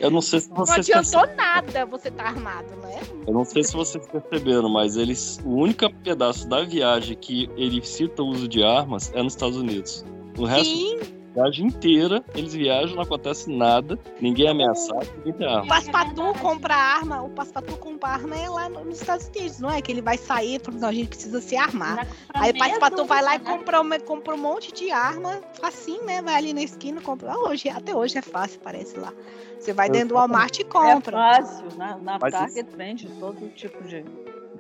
[0.01, 0.89] Eu não sei se vocês.
[0.89, 3.01] Não adiantou nada você estar tá armado, né?
[3.27, 7.83] Eu não sei se vocês perceberam, mas eles, o único pedaço da viagem que ele
[7.85, 10.05] cita o uso de armas é nos Estados Unidos.
[10.37, 10.75] O resto.
[10.75, 15.65] Sim viagem inteira, eles viajam, não acontece nada, ninguém é ameaçado, ninguém tem arma.
[15.65, 19.81] O Passepartout compra arma, o Passepartout compra arma é lá nos Estados Unidos, não é?
[19.81, 22.07] Que ele vai sair, porque não, a gente precisa se armar.
[22.35, 26.23] Aí o Passepartout vai lá e compra, uma, compra um monte de arma, assim, né?
[26.23, 27.33] Vai ali na esquina, compra.
[27.33, 29.13] Ah, hoje, até hoje é fácil, parece lá.
[29.59, 31.17] Você vai dentro do Walmart e compra.
[31.17, 32.77] É fácil, na, na Target isso...
[32.77, 34.05] vende todo tipo de,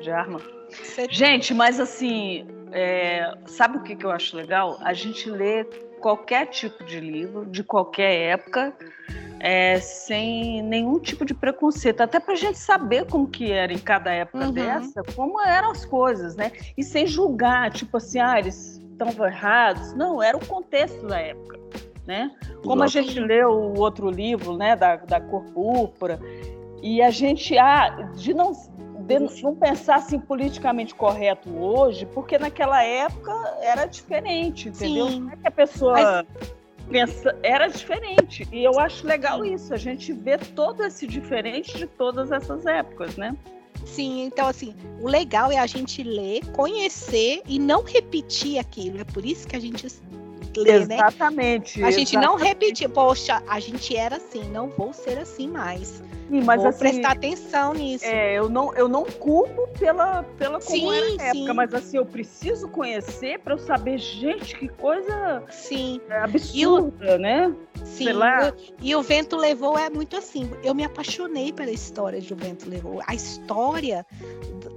[0.01, 0.41] de arma.
[0.71, 1.09] Você...
[1.11, 4.79] Gente, mas assim, é, sabe o que, que eu acho legal?
[4.81, 5.67] A gente lê
[6.03, 8.77] qualquer tipo de livro, de qualquer época,
[9.39, 13.79] é, sem nenhum tipo de preconceito, até para a gente saber como que era em
[13.79, 14.53] cada época uhum.
[14.53, 16.53] dessa, como eram as coisas, né?
[16.77, 19.95] E sem julgar, tipo assim, ah, eles estão errados.
[19.95, 21.59] Não, era o contexto da época,
[22.07, 22.31] né?
[22.63, 26.21] Como a gente leu o outro livro, né, da, da cor púrpura,
[26.83, 28.53] e a gente, ah, de não
[29.43, 35.09] não pensar assim politicamente correto hoje, porque naquela época era diferente, entendeu?
[35.09, 35.21] Sim.
[35.21, 36.27] Não é que a pessoa Mas...
[36.91, 38.49] pensa, era diferente.
[38.53, 43.17] E eu acho legal isso, a gente vê todo esse diferente de todas essas épocas,
[43.17, 43.37] né?
[43.85, 49.01] Sim, então assim, o legal é a gente ler, conhecer e não repetir aquilo.
[49.01, 49.87] É por isso que a gente
[50.61, 50.95] lê, né?
[50.97, 51.83] Exatamente.
[51.83, 52.41] A gente exatamente.
[52.41, 56.03] não repetir, poxa, a gente era assim, não vou ser assim mais.
[56.33, 58.07] Sim, mas Vou assim, prestar atenção nisso.
[58.07, 61.53] É, eu não, eu não culpo pela, pela como sim, era a época, sim.
[61.53, 66.01] mas assim, eu preciso conhecer para eu saber, gente, que coisa sim.
[66.23, 67.55] absurda, o, né?
[67.85, 68.07] Sim,
[68.81, 70.51] e o Vento Levou é muito assim.
[70.65, 73.03] Eu me apaixonei pela história de O Vento Levou.
[73.07, 74.07] A história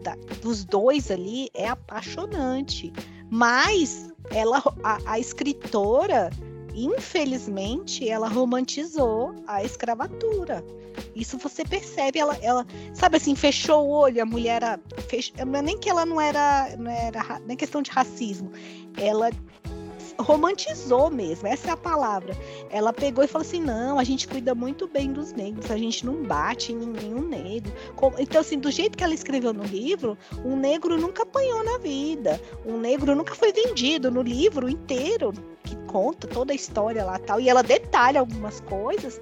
[0.04, 2.92] da, dos dois ali é apaixonante.
[3.30, 6.30] Mas ela, a, a escritora,
[6.74, 10.64] infelizmente, ela romantizou a escravatura.
[11.16, 15.34] Isso você percebe, ela, ela sabe assim, fechou o olho, a mulher era, fech...
[15.38, 18.52] É nem que ela não era, não era nem questão de racismo,
[18.98, 19.30] ela
[20.20, 22.36] romantizou mesmo, essa é a palavra.
[22.70, 26.06] Ela pegou e falou assim: não, a gente cuida muito bem dos negros, a gente
[26.06, 27.72] não bate em nenhum negro.
[28.18, 32.40] Então, assim, do jeito que ela escreveu no livro, um negro nunca apanhou na vida,
[32.66, 37.40] um negro nunca foi vendido no livro inteiro, que conta toda a história lá tal.
[37.40, 39.20] E ela detalha algumas coisas.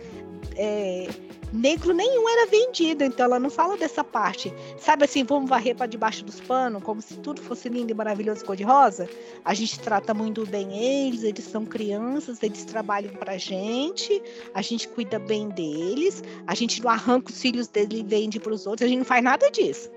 [0.56, 1.08] É,
[1.54, 4.52] negro nenhum era vendido, então ela não fala dessa parte.
[4.78, 8.44] Sabe assim, vamos varrer para debaixo dos panos, como se tudo fosse lindo e maravilhoso
[8.44, 9.08] cor-de-rosa?
[9.46, 14.22] A gente trata muito bem eles, eles são crianças, eles trabalham pra gente,
[14.54, 18.54] a gente cuida bem deles, a gente não arranca os filhos dele e vende para
[18.54, 19.92] os outros, a gente não faz nada disso.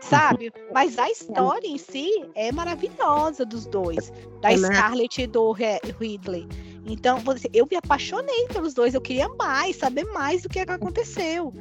[0.00, 0.52] Sabe?
[0.72, 6.46] Mas a história em si é maravilhosa dos dois, da é Scarlett e do Ridley.
[6.86, 7.18] Então,
[7.52, 11.52] eu me apaixonei pelos dois, eu queria mais, saber mais do que aconteceu.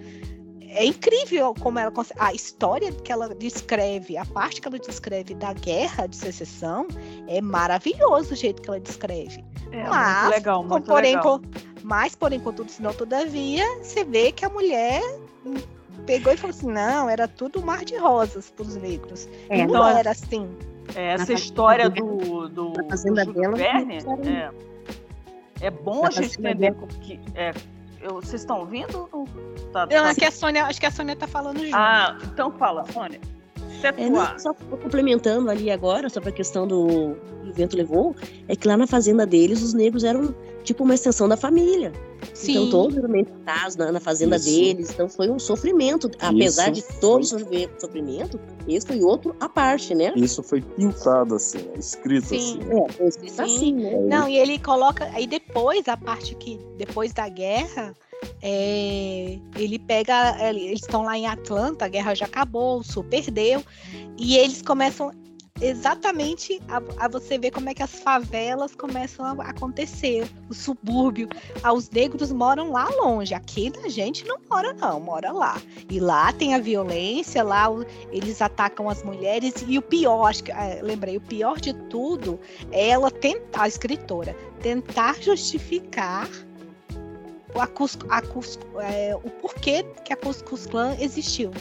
[0.75, 5.53] É incrível como ela a história que ela descreve, a parte que ela descreve da
[5.53, 6.87] guerra de secessão
[7.27, 9.43] é maravilhoso o jeito que ela descreve.
[9.71, 11.39] É, mas, muito legal, muito porém, legal.
[11.39, 11.45] Com,
[11.83, 15.01] mas, porém, contudo, senão, todavia, você vê que a mulher
[16.05, 19.29] pegou e falou assim: não, era tudo mar de rosas para os negros.
[19.49, 20.49] É, não então, era assim.
[20.95, 23.97] É, essa história do, do, do Júlio Verne,
[24.27, 24.51] é,
[25.63, 27.19] é bom a gente entender que.
[27.35, 27.53] É,
[28.01, 29.09] eu, vocês estão ouvindo?
[29.71, 29.95] Tá, tá...
[29.95, 31.75] Não, que a Sônia, acho que a Sônia está falando junto.
[31.75, 33.19] Ah, então fala, Sônia.
[33.83, 38.15] É, não, só complementando ali agora, sobre a questão do o vento levou,
[38.47, 41.91] é que lá na fazenda deles os negros eram tipo uma extensão da família.
[42.33, 42.51] Sim.
[42.51, 43.09] Então todos eram
[43.77, 44.45] na, na fazenda Isso.
[44.45, 47.69] deles, então foi um sofrimento, apesar Isso de todo foi...
[47.77, 50.13] sofrimento, esse foi outro à parte, né?
[50.15, 51.73] Isso foi pintado assim, né?
[51.77, 52.37] escrito Sim.
[52.37, 52.59] assim.
[52.71, 53.41] É, foi escrito Sim.
[53.41, 53.99] assim, né?
[54.07, 57.93] Não, e ele coloca aí depois a parte que depois da guerra
[58.41, 63.63] é, ele pega, eles estão lá em Atlanta, a guerra já acabou, o Sul perdeu,
[64.17, 65.11] e eles começam
[65.61, 71.29] exatamente a, a, você ver como é que as favelas começam a acontecer, o subúrbio.
[71.61, 75.61] Ah, os negros moram lá longe, aqui a gente não mora não, mora lá.
[75.89, 77.67] E lá tem a violência, lá
[78.11, 82.39] eles atacam as mulheres e o pior, acho que é, lembrei, o pior de tudo
[82.71, 86.27] é ela tentar, a escritora, tentar justificar
[87.59, 91.51] a Cusco, a Cusco, é, o porquê que a Cuscus Clan existiu.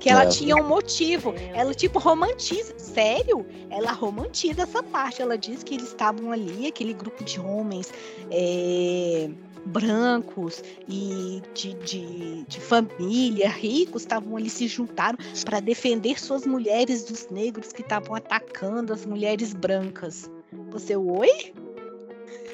[0.00, 0.26] Que ela é.
[0.28, 1.34] tinha um motivo.
[1.54, 2.74] Ela, tipo, romantiza.
[2.78, 3.44] Sério?
[3.70, 5.22] Ela romantiza essa parte.
[5.22, 7.92] Ela diz que eles estavam ali, aquele grupo de homens
[8.30, 9.28] é,
[9.66, 17.04] brancos e de, de, de família, ricos, estavam ali, se juntaram para defender suas mulheres
[17.04, 20.30] dos negros que estavam atacando as mulheres brancas.
[20.70, 21.52] Você, oi?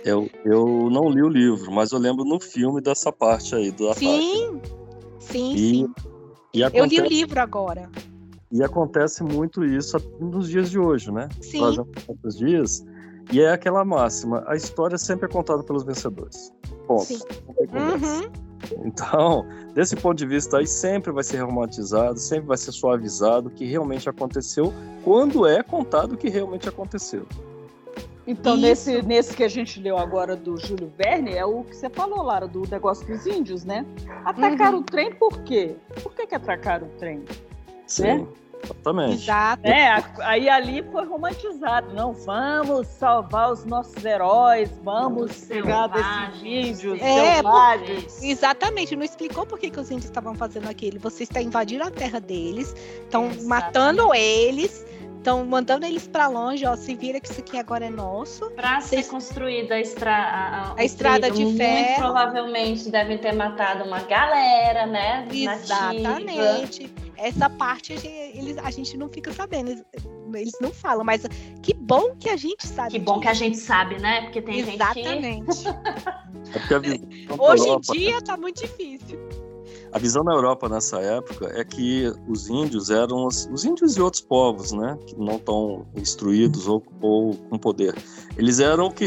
[0.05, 3.93] Eu, eu não li o livro, mas eu lembro no filme dessa parte aí do
[3.95, 4.61] Sim,
[5.19, 5.95] sim, e, sim.
[6.53, 7.91] E acontece, eu li o livro agora.
[8.53, 11.29] E acontece muito isso nos dias de hoje, né?
[11.41, 11.59] Sim.
[11.59, 11.85] Fazem
[12.37, 12.85] dias.
[13.33, 16.53] E é aquela máxima: a história sempre é contada pelos vencedores.
[16.87, 17.05] Ponto.
[17.05, 17.19] Sim.
[17.59, 18.45] Uhum.
[18.85, 23.51] Então, desse ponto de vista aí, sempre vai ser romantizado, sempre vai ser suavizado o
[23.51, 27.27] que realmente aconteceu, quando é contado o que realmente aconteceu.
[28.27, 31.91] Então, nesse, nesse que a gente leu agora do Júlio Verne, é o que você
[31.91, 33.85] falou, Lara, do negócio dos índios, né?
[34.25, 34.81] Atacaram uhum.
[34.81, 35.77] o trem por quê?
[36.03, 37.23] Por que, que atracaram o trem?
[37.87, 38.03] Sim.
[38.03, 38.27] Né?
[38.65, 39.15] Exatamente.
[39.15, 39.67] Exato.
[39.67, 41.93] É, aí ali foi romantizado.
[41.93, 48.23] Não, vamos salvar os nossos heróis, vamos pegar desses índios é, selvagens.
[48.23, 50.99] exatamente, não explicou por que, que os índios estavam fazendo aquilo.
[51.01, 54.85] Você está invadindo a terra deles, estão matando eles
[55.25, 58.51] Estão mandando eles para longe, ó, se vira que isso aqui agora é nosso.
[58.51, 61.97] Para ser construída a, estra a, a estrada de muito ferro.
[61.97, 65.27] provavelmente devem ter matado uma galera, né?
[65.33, 66.83] Exatamente.
[66.83, 66.95] Nativa.
[67.17, 69.71] Essa parte eles, a gente não fica sabendo.
[69.71, 69.85] Eles,
[70.35, 71.23] eles não falam, mas
[71.63, 72.91] que bom que a gente sabe.
[72.91, 73.23] Que bom disso.
[73.23, 74.25] que a gente sabe, né?
[74.25, 75.55] Porque tem Exatamente.
[75.55, 75.65] gente
[76.69, 77.33] que...
[77.41, 79.19] Hoje em dia tá muito difícil.
[79.95, 84.01] A visão na Europa nessa época é que os índios eram os, os índios e
[84.01, 87.95] outros povos, né, que não estão instruídos ou, ou, com poder.
[88.37, 89.07] Eles eram o que,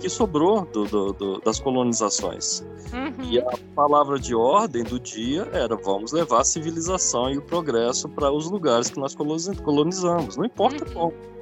[0.00, 2.64] que sobrou do, do, do, das colonizações.
[2.94, 3.24] Uhum.
[3.30, 8.08] E a palavra de ordem do dia era: vamos levar a civilização e o progresso
[8.08, 10.94] para os lugares que nós colonizamos, não importa uhum.
[10.94, 11.35] como.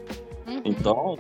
[0.47, 0.61] Uhum.
[0.65, 1.19] Então,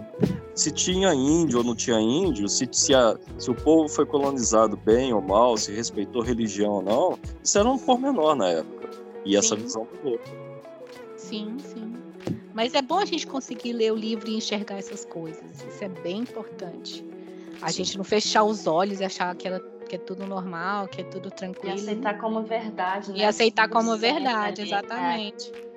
[0.54, 4.76] se tinha índio ou não tinha índio, se, se, a, se, o povo foi colonizado
[4.76, 8.90] bem ou mal, se respeitou religião ou não, isso era um pormenor na época.
[9.24, 9.36] E sim.
[9.38, 10.20] essa visão mudou.
[11.16, 11.94] Sim, sim.
[12.52, 15.42] Mas é bom a gente conseguir ler o livro e enxergar essas coisas.
[15.68, 17.04] Isso é bem importante.
[17.60, 17.78] A sim.
[17.78, 19.58] gente não fechar os olhos e achar que, ela,
[19.88, 21.76] que é tudo normal, que é tudo tranquilo.
[21.76, 23.18] E aceitar como verdade, né?
[23.18, 24.70] E aceitar como verdade, ali.
[24.70, 25.50] exatamente.
[25.50, 25.73] É.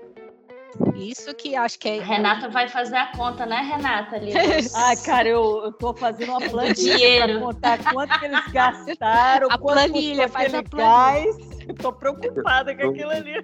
[0.95, 1.99] Isso que acho que é.
[1.99, 4.15] Renata vai fazer a conta, né, Renata?
[4.15, 4.33] Ali,
[4.75, 9.57] Ai, cara, eu, eu tô fazendo uma planilha para contar quanto que eles gastaram, a
[9.57, 10.87] planilha, faz a planilha.
[10.87, 11.57] Gás.
[11.67, 13.43] Eu tô preocupada com aquilo ali.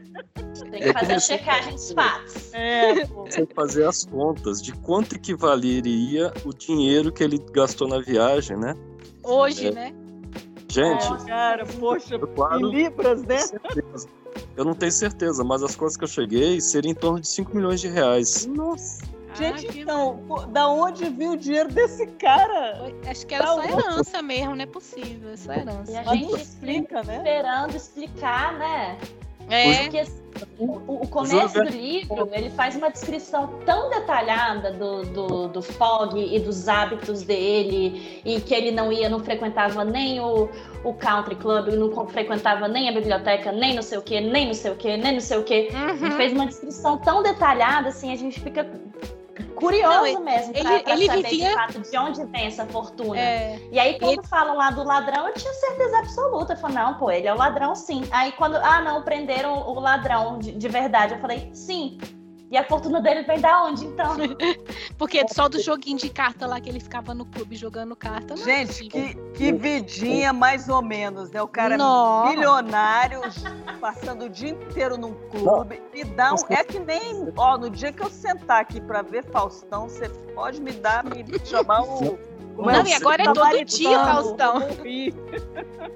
[0.71, 2.53] Tem que fazer a checagem dos fatos.
[2.53, 7.99] É, Tem que fazer as contas de quanto equivaleria o dinheiro que ele gastou na
[7.99, 8.75] viagem, né?
[9.23, 9.71] Hoje, é.
[9.71, 10.02] né?
[10.73, 13.37] Gente, é, cara, poxa, claro, em libras, né?
[14.57, 17.55] Eu não tenho certeza, mas as coisas que eu cheguei seriam em torno de 5
[17.55, 18.47] milhões de reais.
[18.47, 19.03] Nossa.
[19.35, 22.91] Gente, ah, então, da onde viu o dinheiro desse cara?
[23.07, 25.91] Acho que era só herança mesmo, não é possível, é só herança.
[25.91, 27.17] E a gente explica, né?
[27.17, 28.97] Esperando explicar, né?
[29.49, 29.83] É.
[29.83, 30.05] Porque
[30.57, 36.17] o, o começo do livro, ele faz uma descrição tão detalhada do, do, do Fog
[36.17, 40.49] e dos hábitos dele, e que ele não ia, não frequentava nem o,
[40.83, 44.53] o country club, não frequentava nem a biblioteca, nem não sei o que, nem não
[44.53, 45.69] sei o que, nem não sei o que.
[45.71, 46.05] Uhum.
[46.05, 48.67] Ele fez uma descrição tão detalhada, assim, a gente fica
[49.63, 51.49] curioso não, mesmo pra, ele, pra ele saber vivia...
[51.49, 53.19] de fato de onde vem essa fortuna.
[53.19, 54.27] É, e aí, quando ele...
[54.27, 56.53] falam lá do ladrão, eu tinha certeza absoluta.
[56.53, 58.03] Eu falei, não, pô, ele é o ladrão, sim.
[58.11, 61.13] Aí quando, ah, não, prenderam o ladrão de, de verdade.
[61.13, 61.97] Eu falei, sim,
[62.53, 64.15] e a fortuna dele vem da onde, então?
[64.95, 68.35] Porque só do joguinho de carta lá que ele ficava no clube jogando carta.
[68.35, 71.41] É Gente, que, que vidinha mais ou menos, né?
[71.41, 72.29] O cara Nossa.
[72.29, 73.21] milionário,
[73.81, 75.81] passando o dia inteiro num clube.
[75.91, 76.37] Me dá um.
[76.47, 77.33] É que nem.
[77.35, 81.25] Ó, no dia que eu sentar aqui pra ver Faustão, você pode me dar, me
[81.43, 82.19] chamar o.
[82.55, 84.61] Não, e agora é todo dia, Faustão.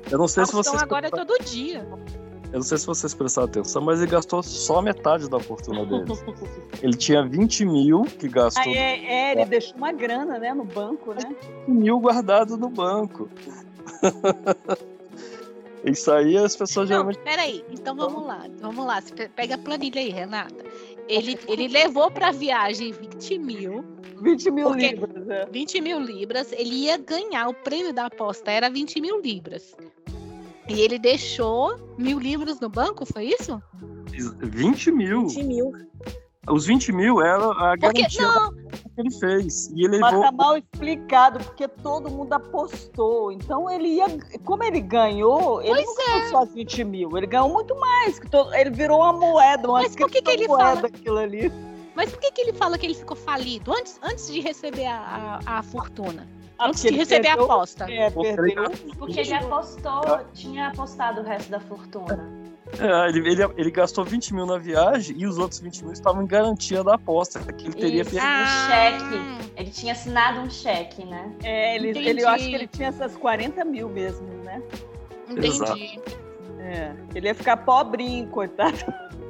[0.10, 0.82] Eu não sei Faustão se vocês.
[0.82, 1.88] agora é todo dia.
[2.52, 6.06] Eu não sei se vocês prestaram atenção, mas ele gastou só metade da fortuna dele.
[6.82, 8.64] ele tinha 20 mil que gastou.
[8.64, 11.36] Ah, é, é, ele deixou uma grana, né, no banco, né?
[11.68, 13.30] 20 mil guardado no banco.
[15.84, 17.20] Isso aí as pessoas não, geralmente.
[17.20, 19.02] Peraí, então vamos lá, vamos lá.
[19.02, 20.66] Você pega a planilha aí, Renata.
[21.08, 23.86] Ele, ele levou para a viagem 20 mil.
[24.22, 25.30] 20 mil libras.
[25.30, 25.46] É.
[25.46, 26.52] 20 mil libras.
[26.52, 29.76] Ele ia ganhar o prêmio da aposta, era 20 mil libras.
[30.70, 33.62] E ele deixou mil livros no banco, foi isso?
[34.42, 35.28] 20 mil.
[35.28, 35.72] 20 mil.
[36.50, 38.54] Os 20 mil era a porque, garantia não.
[38.54, 39.68] que ele fez.
[39.76, 40.26] E ele Mas levou...
[40.26, 43.32] tá mal explicado, porque todo mundo apostou.
[43.32, 44.06] Então ele ia.
[44.46, 46.30] Como ele ganhou, ele pois não ganhou é.
[46.30, 48.18] só 20 mil, ele ganhou muito mais.
[48.18, 50.88] Que todo, ele virou uma moeda, uma Mas por que, que ele moeda fala...
[50.88, 51.52] aquilo ali.
[51.96, 55.40] Mas por que, que ele fala que ele ficou falido antes, antes de receber a,
[55.46, 56.28] a, a fortuna?
[56.60, 57.92] Antes de receber perdeu, a aposta.
[57.92, 58.72] É, perdeu.
[58.98, 62.48] Porque ele apostou, tinha apostado o resto da fortuna.
[62.80, 66.24] É, ele, ele, ele, gastou 20 mil na viagem e os outros 20 mil estavam
[66.24, 68.30] em garantia da aposta, que ele teria Isso, perdido.
[68.30, 68.68] Ah.
[68.68, 69.52] cheque.
[69.56, 71.34] Ele tinha assinado um cheque, né?
[71.44, 74.62] É, ele, ele, eu acho que ele tinha essas 40 mil mesmo, né?
[75.30, 75.48] Entendi.
[75.48, 75.80] Exato.
[76.60, 78.78] É, ele ia ficar pobrinho, coitado.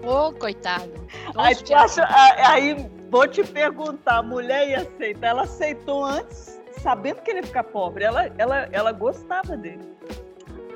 [0.03, 0.91] Ô, oh, coitado.
[1.35, 2.07] Aí, acha,
[2.49, 5.27] aí vou te perguntar, a mulher ia aceitar?
[5.27, 6.57] Ela aceitou antes
[6.87, 8.05] sabendo que ele ia ficar pobre.
[8.05, 9.83] Ela, ela, ela gostava dele.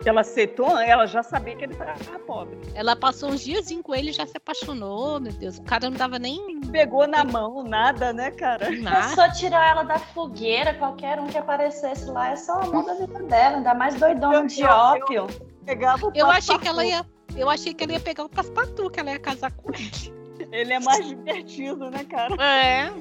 [0.03, 2.57] Ela aceitou, ela já sabia que ele estava pobre.
[2.73, 5.57] Ela passou uns dias com ele e já se apaixonou, meu Deus.
[5.59, 6.59] O cara não dava nem.
[6.69, 8.71] Pegou na mão, nada, né, cara?
[8.71, 9.15] Nada.
[9.15, 13.23] Só tirar ela da fogueira, qualquer um que aparecesse lá, é só amor da vida
[13.23, 15.27] dela, ainda mais doidão de ópio.
[15.65, 17.05] Eu, eu achei que ela ia.
[17.37, 20.21] Eu achei que ela ia pegar o Paspatu, que ela ia casar com ele.
[20.51, 22.35] Ele é mais divertido, né, cara?
[22.43, 22.91] É.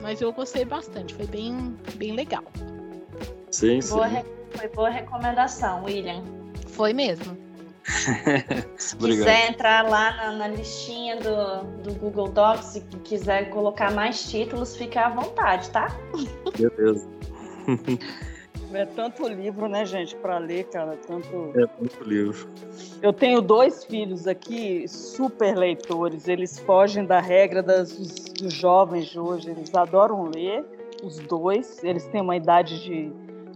[0.00, 2.44] Mas eu gostei bastante, foi bem, bem legal.
[3.50, 3.94] Sim, sim.
[3.94, 4.08] Boa
[4.52, 6.22] foi boa recomendação, William.
[6.68, 7.36] Foi mesmo.
[8.76, 14.30] Se quiser entrar lá na, na listinha do, do, Google Docs e quiser colocar mais
[14.30, 15.88] títulos, fica à vontade, tá?
[16.56, 17.08] Beleza.
[18.72, 21.52] É tanto livro, né, gente, para ler, cara, tanto.
[21.56, 22.48] É muito livro.
[23.02, 26.28] Eu tenho dois filhos aqui, super leitores.
[26.28, 29.50] Eles fogem da regra das, dos, dos jovens de hoje.
[29.50, 30.64] Eles adoram ler,
[31.02, 31.82] os dois.
[31.82, 33.12] Eles têm uma idade de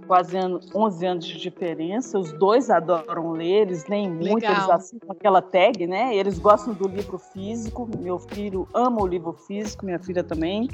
[0.07, 0.37] quase
[0.75, 2.19] 11 anos de diferença.
[2.19, 4.53] Os dois adoram ler, eles leem muito, Legal.
[4.53, 6.15] eles assinam aquela tag, né?
[6.15, 7.89] Eles gostam do livro físico.
[8.01, 10.69] Meu filho ama o livro físico, minha filha também.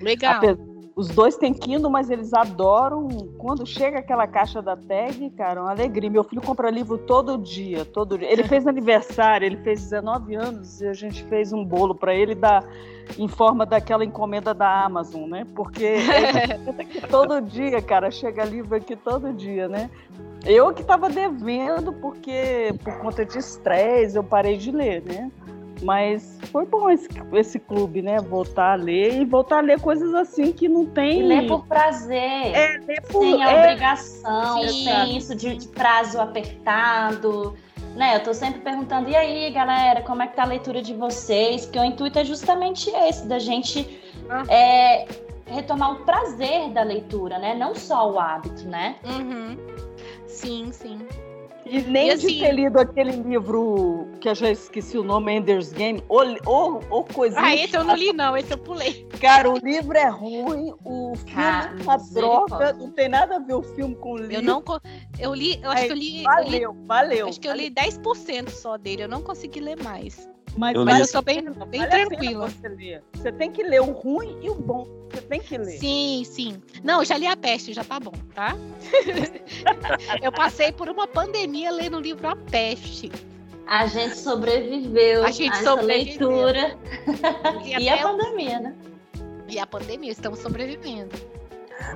[0.00, 0.36] Legal.
[0.36, 3.08] Apesar os dois têm Kindle, mas eles adoram.
[3.38, 6.10] Quando chega aquela caixa da tag, cara, uma alegria.
[6.10, 8.30] Meu filho compra livro todo dia, todo dia.
[8.30, 12.34] Ele fez aniversário, ele fez 19 anos e a gente fez um bolo para ele
[12.34, 12.62] da,
[13.18, 15.46] em forma daquela encomenda da Amazon, né?
[15.54, 15.96] Porque
[17.10, 19.90] todo dia, cara, chega livro aqui todo dia, né?
[20.44, 25.30] Eu que estava devendo porque por conta de estresse eu parei de ler, né?
[25.82, 28.18] Mas foi bom esse, esse clube, né?
[28.18, 31.20] Voltar a ler e voltar a ler coisas assim que não tem.
[31.20, 32.54] E ler por prazer.
[32.54, 33.58] É, ler por Sem é...
[33.58, 34.84] obrigação, Sim.
[34.84, 37.56] sem isso de, de, prazo apertado.
[37.96, 38.16] Né?
[38.16, 41.66] Eu tô sempre perguntando, e aí, galera, como é que tá a leitura de vocês?
[41.66, 44.44] Porque o intuito é justamente esse, da gente ah.
[44.48, 45.06] é,
[45.46, 47.54] retomar o prazer da leitura, né?
[47.54, 48.96] Não só o hábito, né?
[49.04, 49.56] Uhum.
[50.26, 50.98] Sim, sim.
[51.72, 55.32] E nem e assim, de ter lido aquele livro que eu já esqueci o nome,
[55.32, 57.40] Ender's Game, ou, ou, ou coisa.
[57.40, 59.08] Ah, esse eu não li, não, esse eu pulei.
[59.18, 63.38] Cara, o livro é ruim, o filme ah, é uma droga, não tem nada a
[63.38, 64.34] ver o filme com o livro.
[64.34, 64.62] Eu não.
[65.18, 66.22] Eu li, eu acho Aí, que eu li.
[66.24, 67.28] Valeu, eu li, valeu.
[67.28, 70.28] Acho que eu li 10% só dele, eu não consegui ler mais.
[70.56, 72.48] Mas eu, eu tô bem, bem vale tranquila.
[72.48, 74.86] Você, você, tem que ler o ruim e o bom.
[75.10, 75.78] Você tem que ler.
[75.78, 76.62] Sim, sim.
[76.84, 78.54] Não, eu já li a peste, já tá bom, tá?
[80.22, 83.10] eu passei por uma pandemia lendo o livro A Peste.
[83.66, 86.28] A gente sobreviveu a, gente a sobreviveu.
[86.28, 86.78] leitura.
[87.64, 88.74] E, e a pandemia, né?
[89.48, 91.10] E a pandemia, estamos sobrevivendo.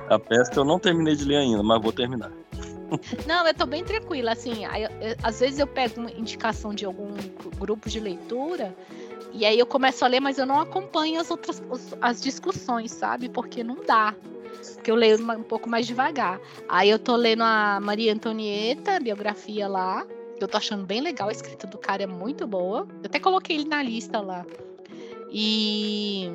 [0.09, 2.31] A peste eu não terminei de ler ainda, mas vou terminar.
[3.25, 7.13] Não, eu tô bem tranquila, assim, eu, às vezes eu pego uma indicação de algum
[7.57, 8.75] grupo de leitura
[9.33, 11.61] e aí eu começo a ler, mas eu não acompanho as outras
[12.01, 13.29] as discussões, sabe?
[13.29, 14.15] Porque não dá.
[14.73, 16.39] Porque eu leio um pouco mais devagar.
[16.67, 20.05] Aí eu tô lendo a Maria Antonieta, biografia lá.
[20.39, 22.87] Eu tô achando bem legal, a escrita do cara é muito boa.
[23.03, 24.45] Eu até coloquei ele na lista lá.
[25.31, 26.31] E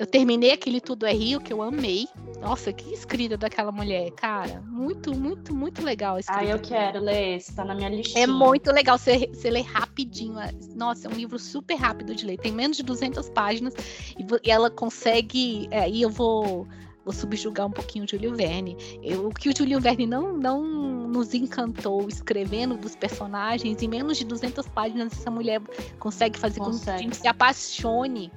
[0.00, 2.08] eu terminei aquele Tudo é Rio, que eu amei.
[2.40, 4.62] Nossa, que escrita daquela mulher, cara.
[4.66, 6.40] Muito, muito, muito legal a escrita.
[6.40, 8.24] Ah, eu quero ler esse, tá na minha listinha.
[8.24, 10.36] É muito legal, você, você lê rapidinho.
[10.74, 12.38] Nossa, é um livro super rápido de ler.
[12.38, 13.74] Tem menos de 200 páginas
[14.18, 15.68] e, e ela consegue...
[15.70, 16.66] É, aí eu vou
[17.02, 18.76] vou subjugar um pouquinho o Júlio Verne.
[19.02, 24.16] Eu, o que o Júlio Verne não, não nos encantou escrevendo dos personagens, em menos
[24.18, 25.60] de 200 páginas, essa mulher
[25.98, 26.78] consegue fazer consegue.
[26.78, 28.30] com que a gente se apaixone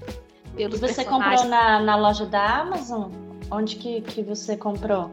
[0.56, 3.12] pelos e você comprou na, na loja da Amazon?
[3.52, 5.12] Onde que, que você comprou?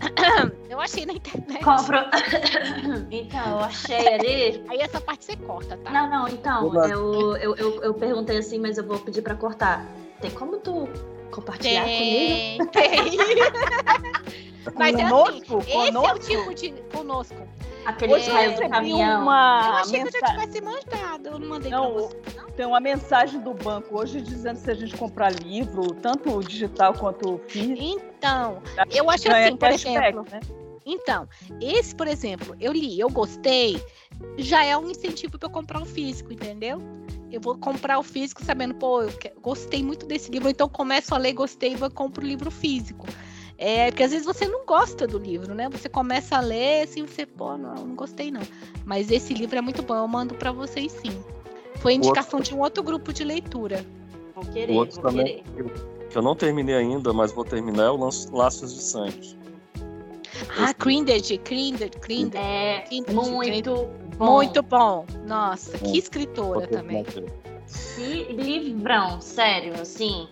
[0.68, 1.62] Eu achei na internet.
[1.62, 2.00] Comprou.
[3.10, 4.64] então, eu achei ali.
[4.68, 5.90] Aí essa parte você corta, tá?
[5.90, 9.86] Não, não, então, eu, eu, eu, eu perguntei assim, mas eu vou pedir pra cortar.
[10.20, 10.88] Tem como tu
[11.30, 12.72] compartilhar tem, comigo?
[12.72, 13.16] Tem.
[14.74, 16.18] mas conosco, é assim, conosco?
[16.18, 16.82] esse é o tipo de.
[16.96, 17.48] Conosco.
[17.84, 19.22] Aqueles raios do caminhão.
[19.22, 20.10] Uma eu achei mensagem...
[20.10, 21.26] que eu já tivesse mandado.
[21.28, 22.16] Eu não mandei não, você.
[22.36, 22.50] Não?
[22.50, 27.40] Tem uma mensagem do banco hoje dizendo se a gente comprar livro, tanto digital quanto
[27.48, 27.80] físico.
[27.80, 30.26] Então, eu acho assim, por exemplo.
[30.30, 30.40] Né?
[30.84, 31.28] Então,
[31.60, 33.82] esse, por exemplo, eu li, eu gostei,
[34.36, 36.78] já é um incentivo para eu comprar o físico, entendeu?
[37.30, 41.18] Eu vou comprar o físico sabendo, pô, eu gostei muito desse livro, então começo a
[41.18, 43.06] ler, gostei, vou compro o livro físico.
[43.64, 45.68] É, porque às vezes você não gosta do livro, né?
[45.70, 48.40] Você começa a ler, assim, você, pô, não, não gostei não.
[48.84, 51.12] Mas esse livro é muito bom, eu mando para vocês sim.
[51.76, 52.50] Foi indicação outro...
[52.50, 53.86] de um outro grupo de leitura.
[54.34, 55.72] Vou querer, o outro vou também, querer.
[56.10, 59.38] Que eu não terminei ainda, mas vou terminar, é o Laços de Sangue.
[60.58, 62.44] Ah, Crindage, Crindage, Crindage.
[62.44, 63.88] É, Crindage, muito
[64.18, 64.26] bom.
[64.26, 65.06] Muito bom.
[65.24, 67.04] Nossa, que escritora também.
[67.04, 70.26] Que livrão, sério, assim.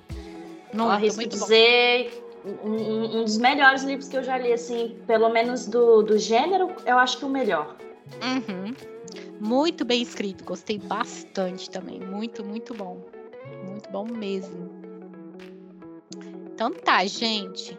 [0.72, 5.66] Não arrisco dizer um, um, dos melhores livros que eu já li, assim, pelo menos
[5.66, 7.76] do, do gênero, eu acho que o melhor.
[8.22, 8.74] Uhum.
[9.41, 12.01] Muito bem escrito, gostei bastante também.
[12.01, 12.99] Muito, muito bom.
[13.68, 14.70] Muito bom mesmo.
[16.53, 17.78] Então tá, gente.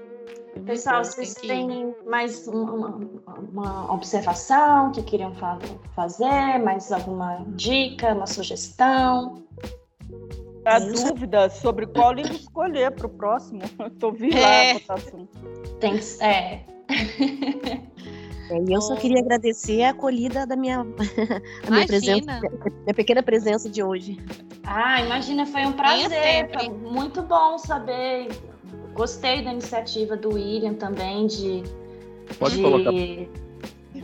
[0.65, 2.99] Pessoal, vocês têm mais uma,
[3.51, 5.33] uma, observação que queriam
[5.95, 6.59] fazer?
[6.59, 9.43] Mais alguma dica, uma sugestão?
[10.65, 13.61] A dúvida sobre qual livro escolher para o próximo.
[13.87, 14.41] Estou vindo é.
[14.41, 15.27] lá a votação.
[15.79, 16.61] Tem, é.
[18.51, 20.81] É, e eu só queria agradecer a acolhida da minha,
[21.67, 22.41] a minha presença,
[22.83, 24.19] minha pequena presença de hoje.
[24.65, 26.49] Ah, imagina, foi um prazer.
[26.53, 28.27] Foi muito bom saber.
[28.93, 31.63] Gostei da iniciativa do William também de,
[32.37, 32.91] Pode de colocar.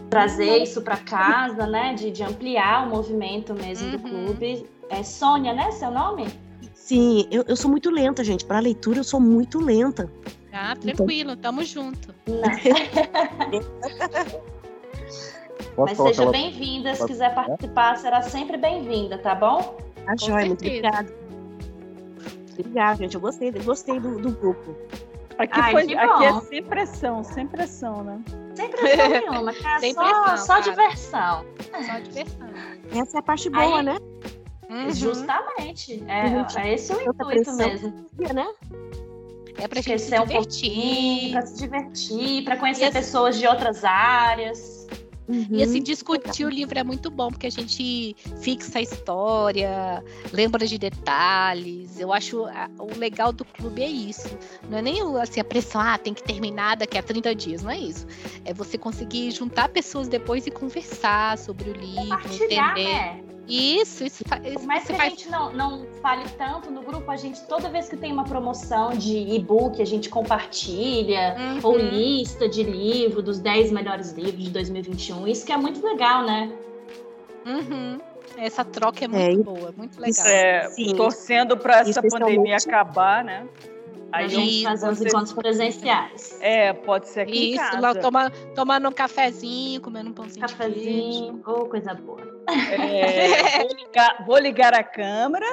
[0.09, 1.93] trazer isso para casa, né?
[1.93, 3.91] De, de, ampliar o movimento mesmo uhum.
[3.91, 4.65] do clube.
[4.89, 5.71] É Sônia, né?
[5.71, 6.25] Seu nome?
[6.88, 8.45] Sim, eu, eu sou muito lenta, gente.
[8.45, 10.09] Para leitura, eu sou muito lenta.
[10.53, 11.41] Ah, tranquilo, então...
[11.41, 12.15] tamo junto.
[15.77, 19.77] Mas seja bem-vinda, se quiser participar, será sempre bem-vinda, tá bom?
[20.07, 21.13] Ah, joia, muito obrigada.
[22.57, 23.15] Obrigada, gente.
[23.15, 24.73] Eu gostei, eu gostei do, do grupo.
[25.38, 28.23] Aqui, Ai, foi, aqui é sem pressão, sem pressão, né?
[28.55, 29.81] Sem pressão nenhuma, cara.
[29.81, 31.45] Sem só, pressão, só diversão.
[31.85, 32.47] Só diversão.
[32.91, 33.97] Essa é a parte boa, Aí, né?
[34.70, 34.89] Uhum.
[34.91, 36.03] Justamente.
[36.07, 38.05] É, é esse o intuito mesmo.
[38.34, 38.47] Né?
[39.57, 40.20] É pra gente se.
[40.20, 44.88] Um pra se divertir, pra conhecer pessoas de outras áreas.
[45.28, 45.45] Uhum.
[45.51, 50.01] E assim, discutir o livro é muito bom, porque a gente fixa a história,
[50.32, 51.99] lembra de detalhes.
[51.99, 54.38] Eu acho a, o legal do clube é isso.
[54.70, 57.72] Não é nem assim, a pressão, ah, tem que terminar daqui a 30 dias, não
[57.72, 58.07] é isso.
[58.45, 62.86] É você conseguir juntar pessoas depois e conversar sobre o livro, entender.
[62.86, 63.24] Né?
[63.47, 65.09] Isso, isso, isso Por mais que a faz...
[65.11, 68.89] gente não, não fale tanto no grupo, a gente, toda vez que tem uma promoção
[68.89, 71.59] de e-book, a gente compartilha, uhum.
[71.63, 75.27] ou lista de livro, dos 10 melhores livros de 2021.
[75.27, 76.51] Isso que é muito legal, né?
[77.45, 77.99] Uhum.
[78.37, 80.27] Essa troca é muito é, boa, muito legal.
[80.27, 83.47] É, torcendo para essa pandemia acabar, né?
[84.11, 86.37] Aí a gente fazer os encontros presenciais.
[86.41, 91.41] É, pode ser aqui Isso, lá toma, tomando um cafezinho, comendo um pãozinho cafezinho, de
[91.45, 92.21] oh, coisa boa.
[92.47, 95.45] É, vou, ligar, vou ligar a câmera.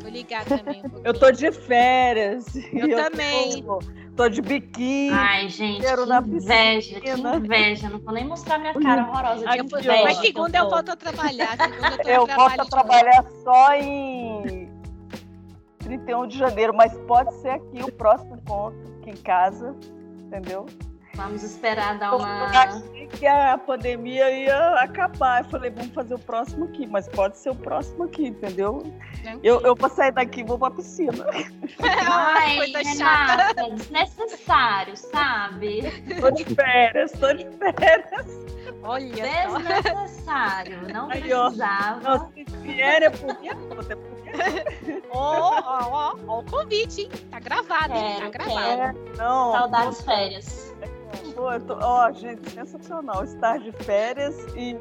[0.00, 0.82] Vou ligar também.
[0.84, 2.56] Um eu tô de férias.
[2.72, 3.62] Eu, eu também.
[3.62, 3.78] Tô,
[4.16, 5.12] tô, de biquíni.
[5.12, 7.90] Ai, gente, que inveja, que inveja.
[7.90, 10.02] Não vou nem mostrar minha cara horrorosa de inveja.
[10.02, 11.56] Mas segunda eu volto a trabalhar.
[11.56, 14.81] Segunda eu, eu volto a trabalhar só em
[15.98, 19.74] 31 de janeiro, mas pode ser aqui o próximo ponto, aqui em casa,
[20.26, 20.66] entendeu?
[21.14, 22.26] Vamos esperar dar uma.
[22.26, 25.42] Eu achei que a pandemia ia acabar.
[25.42, 28.82] Eu falei, vamos fazer o próximo aqui, mas pode ser o próximo aqui, entendeu?
[29.42, 31.26] Eu, eu vou sair daqui e vou pra piscina.
[31.82, 35.82] Ai, coisa Renata, desnecessário, sabe?
[36.18, 38.42] Tô de férias, tô de férias.
[38.82, 42.00] Olha Desnecessário, não Aí, precisava.
[42.04, 44.21] Ó, não, se vier é por minha conta, é por
[45.14, 47.10] Ó, ó, ó, o convite, hein?
[47.30, 48.20] Tá gravado, hein?
[48.20, 48.98] Tá gravado.
[49.18, 50.74] Não, Saudades férias.
[51.36, 53.24] Ó, oh, gente, sensacional.
[53.24, 54.76] Estar de férias e.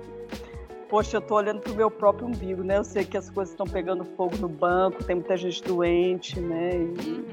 [0.90, 2.78] Poxa, eu tô olhando pro meu próprio umbigo, né?
[2.78, 6.72] Eu sei que as coisas estão pegando fogo no banco, tem muita gente doente, né?
[6.74, 6.84] E...
[6.84, 7.26] Uhum.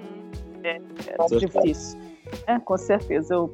[0.64, 1.99] É, é difícil.
[2.47, 3.35] É, com certeza.
[3.35, 3.53] Eu,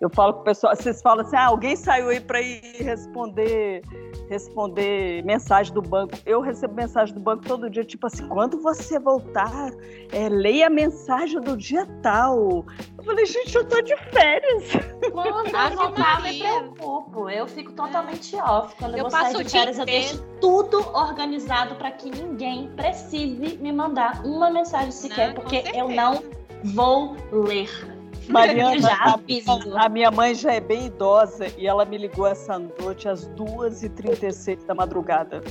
[0.00, 3.82] eu falo com o pessoal, vocês falam assim, ah, alguém saiu aí para ir responder
[4.28, 6.14] responder mensagem do banco.
[6.24, 9.70] Eu recebo mensagem do banco todo dia, tipo assim, quando você voltar,
[10.12, 12.64] é, leia a mensagem do dia tal.
[12.96, 14.72] Eu falei, gente, eu tô de férias.
[15.12, 17.30] Quando eu voltar, me preocupo.
[17.30, 18.74] Eu fico totalmente off.
[18.76, 23.56] Quando eu, eu vou sair de férias, eu deixo tudo organizado para que ninguém precise
[23.56, 26.22] me mandar uma mensagem sequer, não, porque eu não
[26.64, 27.97] vou ler.
[28.28, 33.08] Mariana, a, a, minha mãe já é bem idosa e ela me ligou essa noite
[33.08, 35.42] às 2h36 da madrugada.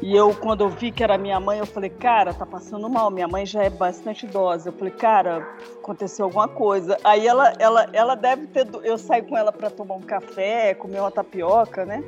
[0.00, 3.10] E eu, quando eu vi que era minha mãe, eu falei, cara, tá passando mal.
[3.10, 4.68] Minha mãe já é bastante idosa.
[4.68, 5.44] Eu falei, cara,
[5.76, 6.96] aconteceu alguma coisa.
[7.02, 8.66] Aí ela, ela, ela deve ter.
[8.84, 12.04] Eu saí com ela para tomar um café, comer uma tapioca, né?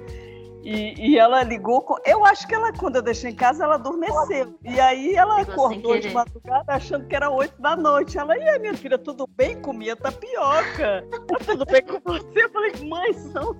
[0.62, 1.80] E, e, ela ligou.
[1.82, 1.96] Com...
[2.04, 4.58] Eu acho que ela, quando eu deixei em casa, ela adormeceu.
[4.62, 8.18] E aí ela acordou de madrugada achando que era oito da noite.
[8.18, 9.60] Ela, e aí, minha filha, tudo bem?
[9.60, 11.04] Comia tapioca.
[11.10, 12.44] Tá tudo bem com você?
[12.44, 13.56] Eu falei, mãe, são.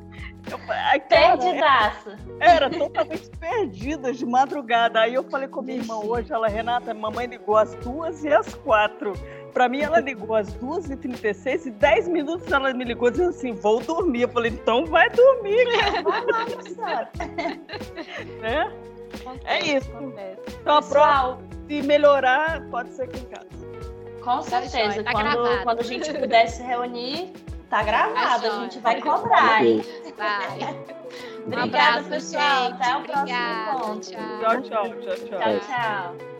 [1.09, 2.17] Perdidaça.
[2.41, 5.01] Era totalmente perdida de madrugada.
[5.01, 8.55] Aí eu falei com minha irmã hoje, ela, Renata, mamãe ligou às duas e às
[8.55, 9.13] quatro.
[9.53, 13.81] Pra mim, ela ligou às 2h36 e 10 minutos ela me ligou dizendo assim: vou
[13.81, 14.23] dormir.
[14.23, 16.03] Eu falei: então vai dormir, cara.
[16.03, 17.11] Vai lá,
[18.41, 18.73] né?
[19.45, 19.91] É isso.
[20.61, 23.49] Então, a prova, se melhorar, pode ser aqui em casa.
[24.23, 25.03] Com tá certeza.
[25.03, 27.33] Tá quando, quando a gente puder se reunir,
[27.69, 28.43] tá gravado.
[28.43, 29.83] Tá a gente vai cobrar, hein?
[30.17, 30.59] Vai.
[31.47, 32.65] Obrigada, um abraço, pessoal.
[32.65, 32.83] Gente.
[32.83, 33.79] Até o Obrigada.
[33.79, 34.13] próximo encontro.
[34.13, 35.39] Tchau, tchau, tchau, tchau.
[35.39, 36.40] Tchau, tchau.